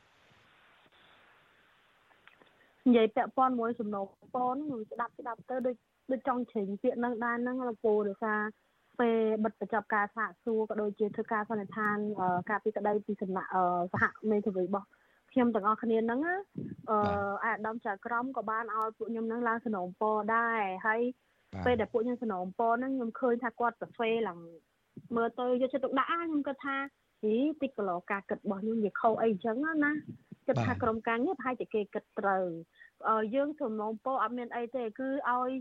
[2.88, 5.76] និយាយពាក់ព័ន្ធមួយសំណុំពរនោះស្ដាប់ស្ដាប់ទៅដូច
[6.12, 8.40] ដូចចង់ជ្រិញពាក្យនឹងដែរហ្នឹងលោកពូដោយសារ
[9.00, 11.98] ពេលបិទបញ្ចប់ការសាកសួរក៏ដូចជាធ្វើការសន្និដ្ឋាន
[12.50, 13.50] ការពីក្តីពីសំណាក់
[13.94, 14.88] សហមេធាវីរបស់
[15.32, 16.98] ខ្ញុំទាំងអស់គ្នាហ្នឹងអឺ
[17.46, 21.02] អាដាមចៅក្រមក៏បានឲ្យពួកខ្ញុំហ្នឹងឡើងសំណុំពរដែរហើយ
[21.66, 24.40] ពេលដែលពួកខ្ញុំសំណូមពរហ្នឹងខ្ញុំឃើញថាគាត់ប្រហ្វេឡើង
[25.16, 26.76] មើលទៅយកចិត្តទុកដាក់ខ្ញុំគាត់ថា
[27.24, 29.92] ហីតិចគីឡូការគិតរបស់ខ្ញុំវាខុសអីចឹងណា
[30.48, 32.46] គិតថាក្រុមការងារប្រហែលជាគេគិតត្រូវ
[33.36, 35.52] យើងសំណូមពរអត់មានអីទេគឺឲ្យអាយ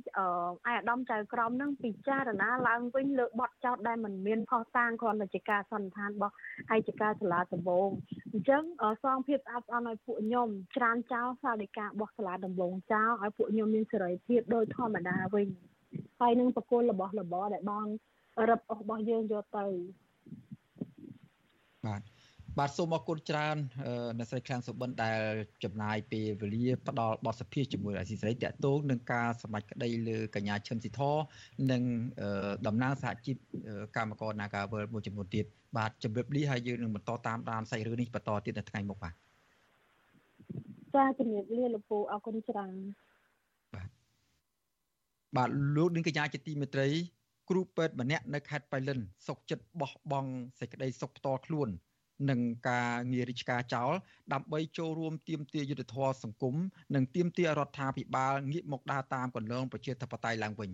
[0.67, 6.35] អាដាមចៅក្រមនឹងពិចារណាឡើងវិញលើបទចោតដែលមិនមានផុសតាងគ្រាន់តែជាការសន្និដ្ឋានរបស់
[6.77, 7.89] ឯកការសាលាដំបង
[8.33, 8.63] អញ្ចឹង
[9.05, 15.49] សងភាពស្អាតស្អំឲ្យពួកខ្ញុំច្រានចោលសាលដីការបស់សាលាដំបងចោលឲ្យពួកខ្ញុំមានសេរីភាពដោយធម្មតាវិញ
[16.21, 17.89] ហើយនឹងបកគលរបស់របរដែលបាន
[18.51, 19.65] រឹបអូសរបស់យើងយកទៅ
[21.87, 22.03] បាទ
[22.59, 23.57] បាទសូមអរគុណច្រើន
[24.19, 25.21] អ្នកស្រីខាងសុបិនដែល
[25.65, 31.01] ចំណាយពេលវេលាផ្ដល់បទសភាជាមួយអាស៊ីសេរីតកតងនឹងការសម្ដែងក្តីលើកញ្ញាឈឹមស៊ីធ
[31.71, 31.83] និង
[32.67, 33.37] តំណាងសហជីព
[33.97, 39.15] កម្មករ Nagavel មួយចំនួនទៀតបាទជម្រាបលាហើយយើងនឹងបន្តតាមដានសាច់រឿងនេះបន្តទៀតនៅថ្ងៃមុខបាទ
[40.95, 42.75] ចាជម្រាបលាលោកពូអរគុណច្រើន
[45.37, 46.89] បាទលោកនាងកញ្ញាជាទីមេត្រី
[47.51, 51.69] គ្រូពេទ្យម្នាក់នៅខេត្តបៃលិនសុកចិត្តបោះបង់សេចក្តីសុខផ្ទាល់ខ្លួន
[52.31, 53.93] នឹងការងាររាជការចោល
[54.33, 56.55] ដើម្បីចូលរួមទាមទារយុត្តិធម៌សង្គម
[56.95, 60.71] និងទាមទាររដ្ឋាភិបាលងាកមកដើរតាមគន្លងប្រជាធិបតេយ្យឡើងវិញ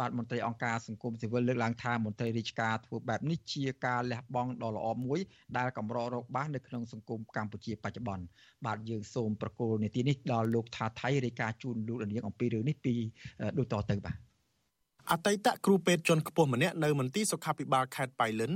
[0.00, 5.20] បាទមន្ត្រីអង្គការសង្គមស៊ីវិលលើកឡើងថាមន្ត្រីរាជការធ្វើបែបនេះជាការលះបង់ដ៏ល្អមួយ
[5.58, 8.24] ដែលកម្ររកបាននៅក្នុងសង្គមកម្ពុជាបច្ចុប្បន្ន
[8.66, 12.94] បាទយើងសូមប្រកល់នីតិនេះដល់លោកថាថៃរាយការណ៍ជូនលោកនាងអំពីរឿងនេះពី
[13.58, 14.16] ដូចតទៅបាទ
[15.10, 18.52] អតីតគ្រូពេទ្យជាន់ខ្ពស់ម្នាក់នៅមន្ទីរសុខាភិបាលខេត្តបៃលិន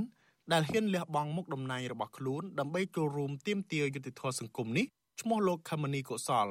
[0.53, 4.85] ដែលហ៊ានលះបង់មុខតំណែងរបស់ខ្លួនដើម្បីចូលរួមទាមទារយុត្តិធម៌សង្គមនេះ
[5.21, 6.47] ឈ្មោះលោកខមនីកុសល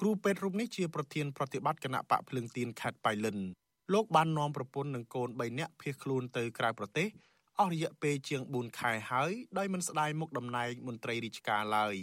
[0.00, 3.38] គ្រូពេទ្យរូបនេះជាប្រធានប្រតិបត្តិគណៈបកភ្លើងទៀនខេត្តបៃលិន
[3.92, 7.08] លោកបាននាំប្រពន្ធនិងកូន3នាក់ភៀសខ្លួនទៅក្រៅប្រទេស
[7.60, 11.96] អស់រយៈពេលជាង4ខែហើយដោយមិនស្ដាយមុខតំណែងមន្ត្រីរាជការឡើយ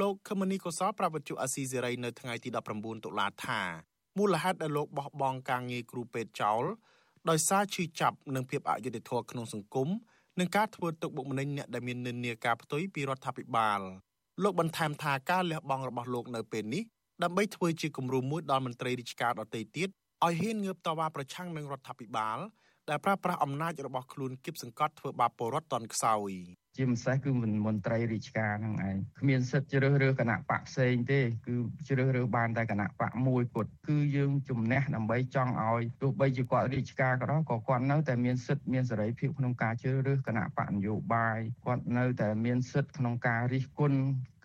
[0.00, 2.48] លោកខមនីកុសលប្រាប់វិទ្យុអាស៊ីសេរីនៅថ្ងៃទី
[2.78, 3.60] 19តុលាថា
[4.18, 6.64] មូលហេតុដែលលោកបោះបង់ការងារគ្រូពេទ្យចោល
[7.30, 9.88] ដោយសារឈឺចាប់និងភាពអយុត្តិធម៌ក្នុងសង្គម
[10.38, 13.80] និងការធ្វើទុកបុកម្នេញអ្នកដែលមាននិន្នាការផ្ទុយពីរដ្ឋាភិបាល
[14.42, 16.82] លោកបន្ថែមថាការលះបង់របស់លោកនៅពេលនេះ
[17.22, 19.88] ដើម្បីធ្វើជាគំរូមួយដល់មន្ត្រីរាជការដទៃទៀត
[20.24, 22.38] ឲ្យហ៊ានងើបតវ៉ាប្រឆាំងនឹងរដ្ឋាភិបាល
[22.88, 26.30] ដែលប្រើប្រាស់អំណាចរបស់ខ្លួនគៀបសង្កត់ធ្វើបាបពលរដ្ឋតន់ខ្សោយ
[26.76, 27.30] ជាម្សេសគឺ
[27.66, 31.54] មន្ត្រីរាជការហ្នឹងឯងគ្មានសិទ្ធិជ្រើសរើសគណៈបកផ្សេងទេ គឺ
[31.88, 43.98] ជ្រើសរើសបានតែគណៈបកមួយគត់គឺយើងជំនះដើម្បីចង់ឲ្យទោះបីជាគាត់រាជការក៏ដោយក៏គាត់នៅតែមានសិទ្ធិមានសេរីភាពក្នុងការជ្រើសរើសគណៈបកនយោបាយគាត់នៅតែមានសិទ្ធិក្នុងការរិះគន់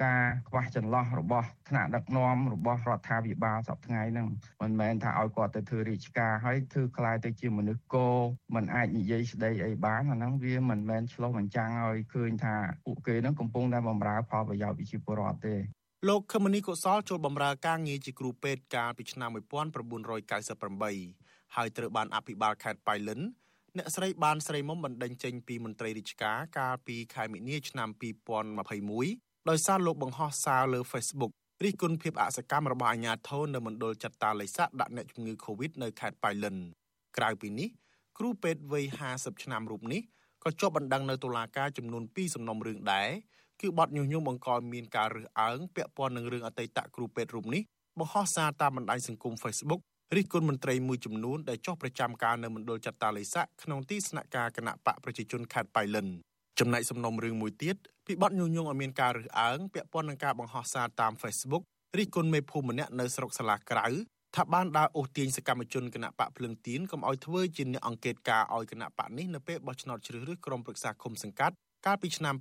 [0.03, 4.27] ការខ្វះចន្លោះរបស់ថ្នាក់ដឹកនាំរបស់រដ្ឋាភិបាលសប្តាហ៍ថ្ងៃហ្នឹង
[4.61, 8.09] មិនមែនថាឲ្យគាត់ទៅធ្វើរាជការហើយធ្វើខ្លាយទៅជាមនុស្សគោ
[8.55, 12.55] មិនអាចនិយាយស្ដីអីបានអាហ្នឹងវាមិនមែនឆ្លោះបញ្ចាំងឲ្យឃើញថា
[12.85, 15.55] ពួកគេហ្នឹងកំពុងតែបម្រើផលប្រយោជន៍ប្រជាពលរដ្ឋទេ
[16.09, 23.19] លោកខមនីកុសលចូលបម្រើការងារជាគ្រូពេទ្យកាលពីឆ្នាំ1998ហើយត្រូវបានអភិបាលខេត្តបៃលិន
[23.77, 27.89] អ្នកស្រីបានស្រីមុំបណ្ដឹងចេញពីមន្ត្រីរាជការកាលពីខែមិនិនាឆ្នាំ
[28.49, 31.31] 2021ដោយសារលោកបង្ហោះសារលើ Facebook
[31.63, 36.55] រិះគន់ភាពអសកម្មរបស់អាជ្ញាធរនៅមណ្ឌលចាត់តាលិស័កដាក់អ្នកជំងឺ Covid នៅខេត្តប៉ៃលិន
[37.17, 37.69] ក្រៅពីនេះ
[38.17, 40.01] គ្រូពេទ្យវ័យ50ឆ្នាំរូបនេះ
[40.43, 43.09] ក៏ជាប់បណ្ដឹងនៅតុលាការចំនួន2សំណុំរឿងដែរ
[43.61, 47.61] គឺបទញុះញង់បង្កឲ្យមានការរើសអើងពាក់ព័ន្ធនឹងរឿងអតីតគ្រូពេទ្យរូបនេះ
[47.99, 49.81] បង្ហោះសារតាមបណ្ដាញសង្គម Facebook
[50.15, 56.07] រិះគន់មន្ត្រីមួយចំនួនដែលចុះប្រចាំការនៅមណ្ឌលចាត់តាលិស័កក្នុងទីស្នាក់ការគណៈបកប្រជាជនខេត្តប៉ៃលិន
[56.59, 57.75] ចំណែកសំណុំរឿងមួយទៀត
[58.05, 61.63] ពីបទញុះញង់ឲ្យមានការរើសអើងពាក់ព័ន្ធនឹងការបង្ហោះសារតាម Facebook
[61.97, 63.87] រិះគន់មេភូមិម្នាក់នៅស្រុកសាឡាក្រៅ
[64.35, 71.55] ថាបានដើរអូសទាញសកម្មជនគណៈបកភ្លឹងទៀនកុំឲ្យធ្វើជាអ្នកអង្កេតការឲ្យគណៈបកនេះនៅពេលបោះឆ្នោតជ្រើសរើសក្រុមប្រឹក្សាឃុំសង្កាត់
[71.85, 72.35] កាលពីឆ្នាំ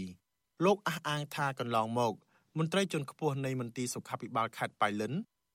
[0.00, 2.14] 2022លោកអះអាងថាកន្លងមក
[2.58, 5.12] មន្ត្រីជាន់ខ្ពស់នៃមន្ទីរសុខាភិបាលខេត្តបៃលិន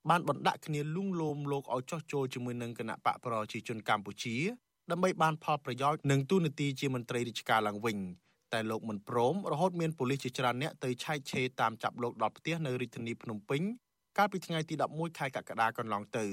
[0.10, 4.36] បានបណ្ដាក់គ្នាលួងលោមលោកឲ្យចោះចូលជាមួយនឹងគណៈបកប្រជាជនកម្ពុជា
[4.92, 7.98] ដើម្បីបានផលប្រយោជន៍និងទូនាទីជាមន្ត្រីរាជការឡើងវិញ
[8.54, 13.62] តែលោកមិនព្រមរហូតមានប៉ូលីសជាច្រើនអ្នកទៅឆែកឆេរតាមចាប់លោកដល់ផ្ទះនៅរាជធានីភ្នំពេញ
[14.18, 16.26] កាលពីថ្ងៃទី11ខែកក្កដាកន្លងទៅ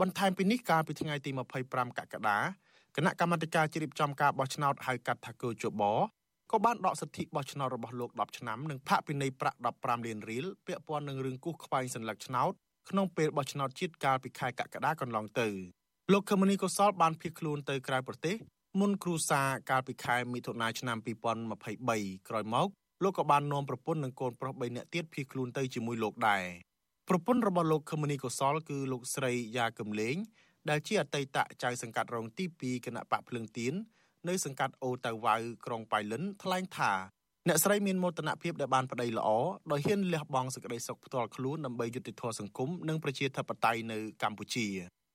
[0.00, 1.30] បន្ថែមពីនេះកាលពីថ្ងៃទី
[1.64, 2.38] 25កក្កដា
[2.96, 5.82] គណៈកម្មាធិការជ្រៀបចំការបោះឆ្នោតហៅកាត់ថាកោជប
[6.50, 12.52] ក៏បានដកសិទ្ធិបោះឆ្នោតរបស់លោក10ឆ្នាំនិងផាកពិន័យប្រាក់15លានរៀលពាក់ព័ន្ធនឹងរឿងគូសខ្វែងសញ្ញាឆ្នោត
[12.90, 15.48] ក្នុងពេលបោះឆ្នោតជាតិកាលពីខែកក្កដាកន្លងទៅ
[16.12, 18.36] លោកខមនីកុសលបានភៀសខ្លួនទៅក្រៅប្រទេស
[18.80, 20.98] មុនគ្រូសាកាលពីខែមិថុនាឆ្នាំ
[21.62, 22.68] 2023ក្រោយមក
[23.02, 26.44] លោកក៏បាននាំប្រពន្ធនិងកូនប្រុស3នាក់ទៀតភៀសខ្លួនទៅជាមួយលោកដែរ
[27.08, 30.16] ប្រពន្ធរបស់លោកខមនីកុសល គឺលោកស្រីយ៉ាកំលេង
[30.70, 33.74] ដែលជាអតីតចៅសង្កាត់រងទី2គណៈបកភ្លឹងទៀន
[34.28, 35.36] នៅសង្កាត់អូតៅវ៉ៅ
[35.66, 36.92] ក្រុងប៉ៃលិនថ្លែងថា
[37.48, 39.28] អ្នកស្រីមានមោទនភាពដែលបានប្តីល្អ
[39.72, 44.66] ដោយហ៊ានលះបង់សេចក្តីសុខផ្ទាល់ខ្លួនដើម្បីយុត្តិធម៌សង្គមនិងប្រជាធិបតេយ្យនៅកម្ពុជា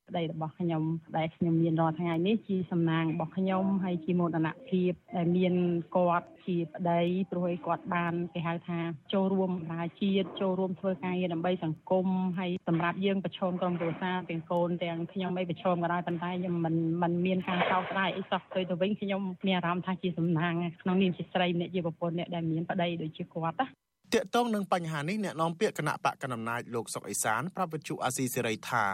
[0.09, 0.83] ប្តីរបស់ខ្ញុំ
[1.17, 5.53] ដែលខ្ញុំមានរាល់ថ្ងៃនេះជាសំណាងរបស់ខ្ញុំហើយជាមោទនភាពដែលមាន
[5.95, 6.99] គាត់ជាប្តី
[7.31, 8.79] ព្រោះឲ្យគាត់បានគេហៅថា
[9.13, 12.07] ចូលរួមបម្រើជាតិចូលរួមធ្វើការងារដើម្បីសង្គម
[12.39, 23.67] ហើយសម្រាប់យើងប្រឈមក្រុមគ្រួសារទាំងកូនទាំងខ្ញុំអីប្រឈមក៏ដោយប៉ុន្តែខ្ញុំមិនមិនមានការសោកស្ដាយអីសោះទៅទៅវិញខ្ញុំមានអារម្មណ៍ថាជាសំណាងក្នុងនាមជាស្រីអ្នកជាប្រពន្ធអ្នកដែលមានប្តីដូចជាគាត់ណា
[24.15, 28.85] តកតងនឹងបញ្ហានេះអ្នកនាំពាក្យគណៈបកកណ្ដាលអំណាចលោកសុកអេសានប្រាប់វិទ្យុអាស៊ីសេរីថា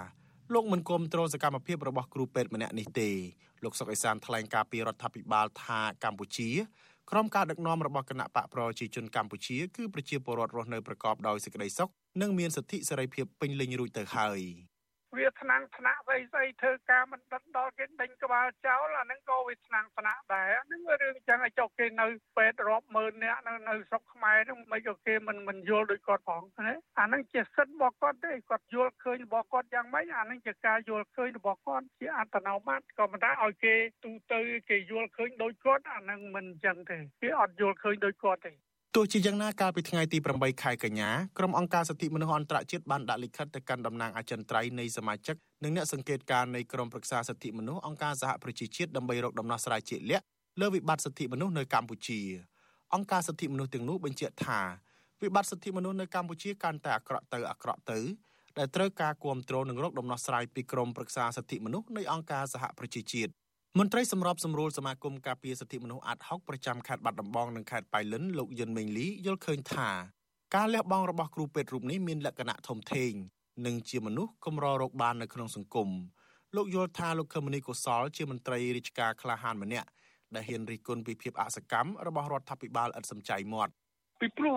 [0.54, 3.10] លោកមិនគ្រប់គ្រងសកម្មភាពរបស់គ្រូពេទ្យម្នាក់នេះទេ
[3.64, 6.50] លោកសុកអេសានថ្លែងការពីរដ្ឋាភិបាលថាកម្ពុជា
[7.12, 11.90] ក្រុមការដឹកនាំរបស់គណៈបកប្រជាជនកម្ពុជាគឺប្រជាពលរដ្ឋរស់នៅប្រកបដោយសេចក្តីសុខ
[12.22, 14.40] និងមានសិទ្ធិសេរីភាពពេញលេញរួចទៅហើយ
[15.18, 22.08] វាថ្នាំងថ្នាក់ស្អីស្អីធ្វើការមិនដិតដល់គេដេញក្បាលចោលអាហ្នឹងក៏វាថ្នាំងថ្នាក់ដែរហ្នឹងរឿងចឹងឲ្យចុះគេនៅ
[22.38, 34.40] ពេទ្យរាប់ម៉ឺននាក់នៅនៅស្រុកខ្មែរហ្នឹងមិនក៏គេមិនមិនយល់ដូចគាត់ផងណាអាហ្នឹងជាសិទ្ធិរបស់គាត់ទេគាត់យល់ឃើញរបស់គាត់យ៉ាងម៉េចអាហ្នឹងជាការយល់ឃើញរបស់គាត់ជាអត្តនោម័តក៏ប៉ុន្តែឲ្យគេទូទៅ
[34.70, 38.54] គេយល់ឃើញដូចគាត់អាហ្នឹងមិនចឹងទេគេអត់យល់ឃើញដូចគាត់ទេ
[38.98, 50.26] ទោះជាយ៉ាងណាកាលពីថ្ងៃទី8ខែកញ្ញាក្រុមអង្គការសិទ្ធិមនុស្សអន្តរជាតិបានដាក់លិខិតទៅកាន់តំណាងអចិន្ត្រៃយ៍នៃសមាជិកនិងអ្នកសង្កេតការណ៍នៃក្រុមប្រឹក្សាសិទ្ធិមនុស្សអង្គការសហប្រជាជាតិដើម្បីរកដំណោះស្រាយជាក់លាក់
[50.62, 52.20] លើវិបត្តិសិទ្ធិមនុស្សនៅកម្ពុជា
[52.94, 54.62] អង្គការសិទ្ធិមនុស្សទាំងនោះបញ្ជាក់ថា
[55.22, 58.00] វិបត្តិសិទ្ធិមនុស្សនៅកម្ពុជាកាន់តែអាក្រក់ទៅអាក្រក់ទៅ
[58.58, 63.32] ដែលត្រូវការគ្រប់គ្រងនិងរកដំណោះស្រាយពីក្រុមប្រឹក្សាសិទ្ធិមនុស្សនៃអង្គការសហប្រជាជាតិ
[63.80, 69.90] មន្ត្រីសម្របសម្រួលសមាគមការពារសិទ្ធិមនុស្សអាត់ហុកប្រចាំខេត្តបាត់ដំបងនិងខេត្តប៉ៃលិនលោកយិនមេងលីយល់ឃើញថា
[70.56, 73.12] ការលះបង់របស់គ្រូពេទ្យរូបនេះមានលក្ខណៈធំធេង
[73.66, 75.90] និងជាមនុស្សកម្ររកបាននៅក្នុងសង្គម
[76.56, 79.88] លោកយល់ថាលោកខមនីកុសលជាមន្ត្រីរាជការក្លាហានម្នាក់
[80.36, 83.74] ដែលហ៊ានរិះគន់ពីភាពអសកម្មរបស់រដ្ឋាភិបាលឥតសំចៃមាត់
[84.20, 84.56] ពីព្រោះ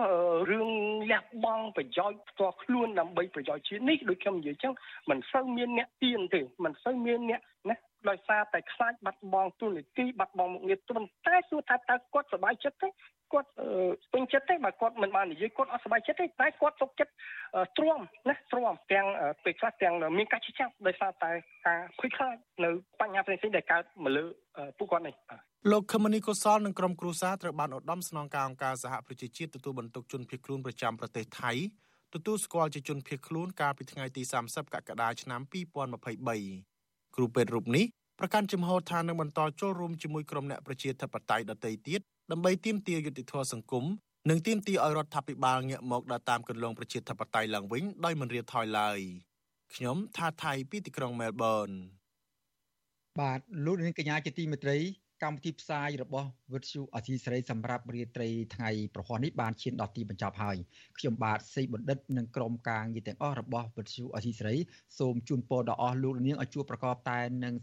[0.51, 0.69] រឿង
[1.11, 4.73] លះបង់ប្រយោជន៍ផ្ទាល់ខ្លួនដើម្បីប្រយោជន៍ជាតិនេះដូចខ្ញុំនិយាយចឹង
[5.09, 7.75] មិនសូវមានអ្នកទៀនទេមិនសូវមានអ្នកណា
[8.09, 12.89] ដោយសារតែខ្លាចបាត់បង់ទូនីតិបាត់បង់មុខងារប៉ុន្តែសួរថាតើគាត់សប្បាយចិត្តទេ
[13.33, 13.49] គាត់
[14.13, 17.13] ពេញចិត្តទេបើគាត់មិនបាននិយាយគាត់អត់សប្បាយចិត្តទេតែគាត់ទុកចិត្ត
[17.77, 19.07] ទ្រាំណាទ្រាំទាំង
[19.43, 21.31] ពេលខ្លះទាំងមានការឈឺចាប់ដោយសារតែ
[21.67, 22.69] ការភ័យខ្លាចនៅ
[23.01, 24.23] បញ្ហាផ្សេងៗដែលកើតមកលើ
[24.77, 25.15] ពួកគាត់នេះ
[25.71, 31.51] លោកខមនីកុសលនិងក្រុមគ្រួសារត្រូវបានឧត្តមស្នងការអង្គការសហប្រជាជាតិទទួលបន្ទុកជនភៀសខ្លួនប្រចាំប្រទេសថៃ
[32.13, 35.41] ទទួលស្គាល់ជាជនភៀសខ្លួនកាលពីថ្ងៃទី30កក្កដាឆ្នាំ
[36.07, 36.68] 2023
[37.19, 37.85] គ្រូពេទ្យរូបនេះ
[38.19, 41.99] ប្រកាន់ជំហរថានឹងបន្តចូលរួមជាមួយក្រុមអ្នកប្រជាធិបតេយ្យដទៃទៀត
[42.31, 43.85] ដើម្បីទាមទារយុត្តិធម៌សង្គម
[44.29, 48.99] និងទាមទារឲ្យរដ្ឋាភិបាលងាកមកដើរតាមគន្លងប្រជាធិបតេយ្យឡើងវិញដោយមិនរៀថយឡើយ
[49.75, 51.69] ខ្ញុំថាថៃពីទីក្រុងមែលប៊ន
[53.19, 54.77] បាទលោកនាងកញ្ញាជាទីមេត្រី
[55.23, 60.57] កម្មវិធីផ្សាយរបស់វិទ្យុអសីសេរីសម្រាប់រាត្រីថ្ងៃប្រហ័ននេះបានឈានដល់ទីបញ្ចប់ហើយ
[60.97, 64.55] ខ្ញុំបាទសេកបណ្ឌិតនិងក្រុមការងារទាំងអស់របស់វិទ្យុអសីសេរី
[64.99, 67.55] សូមជូនពរដល់អស់លោកនាងឲ្យជួបប្រកបតែនឹង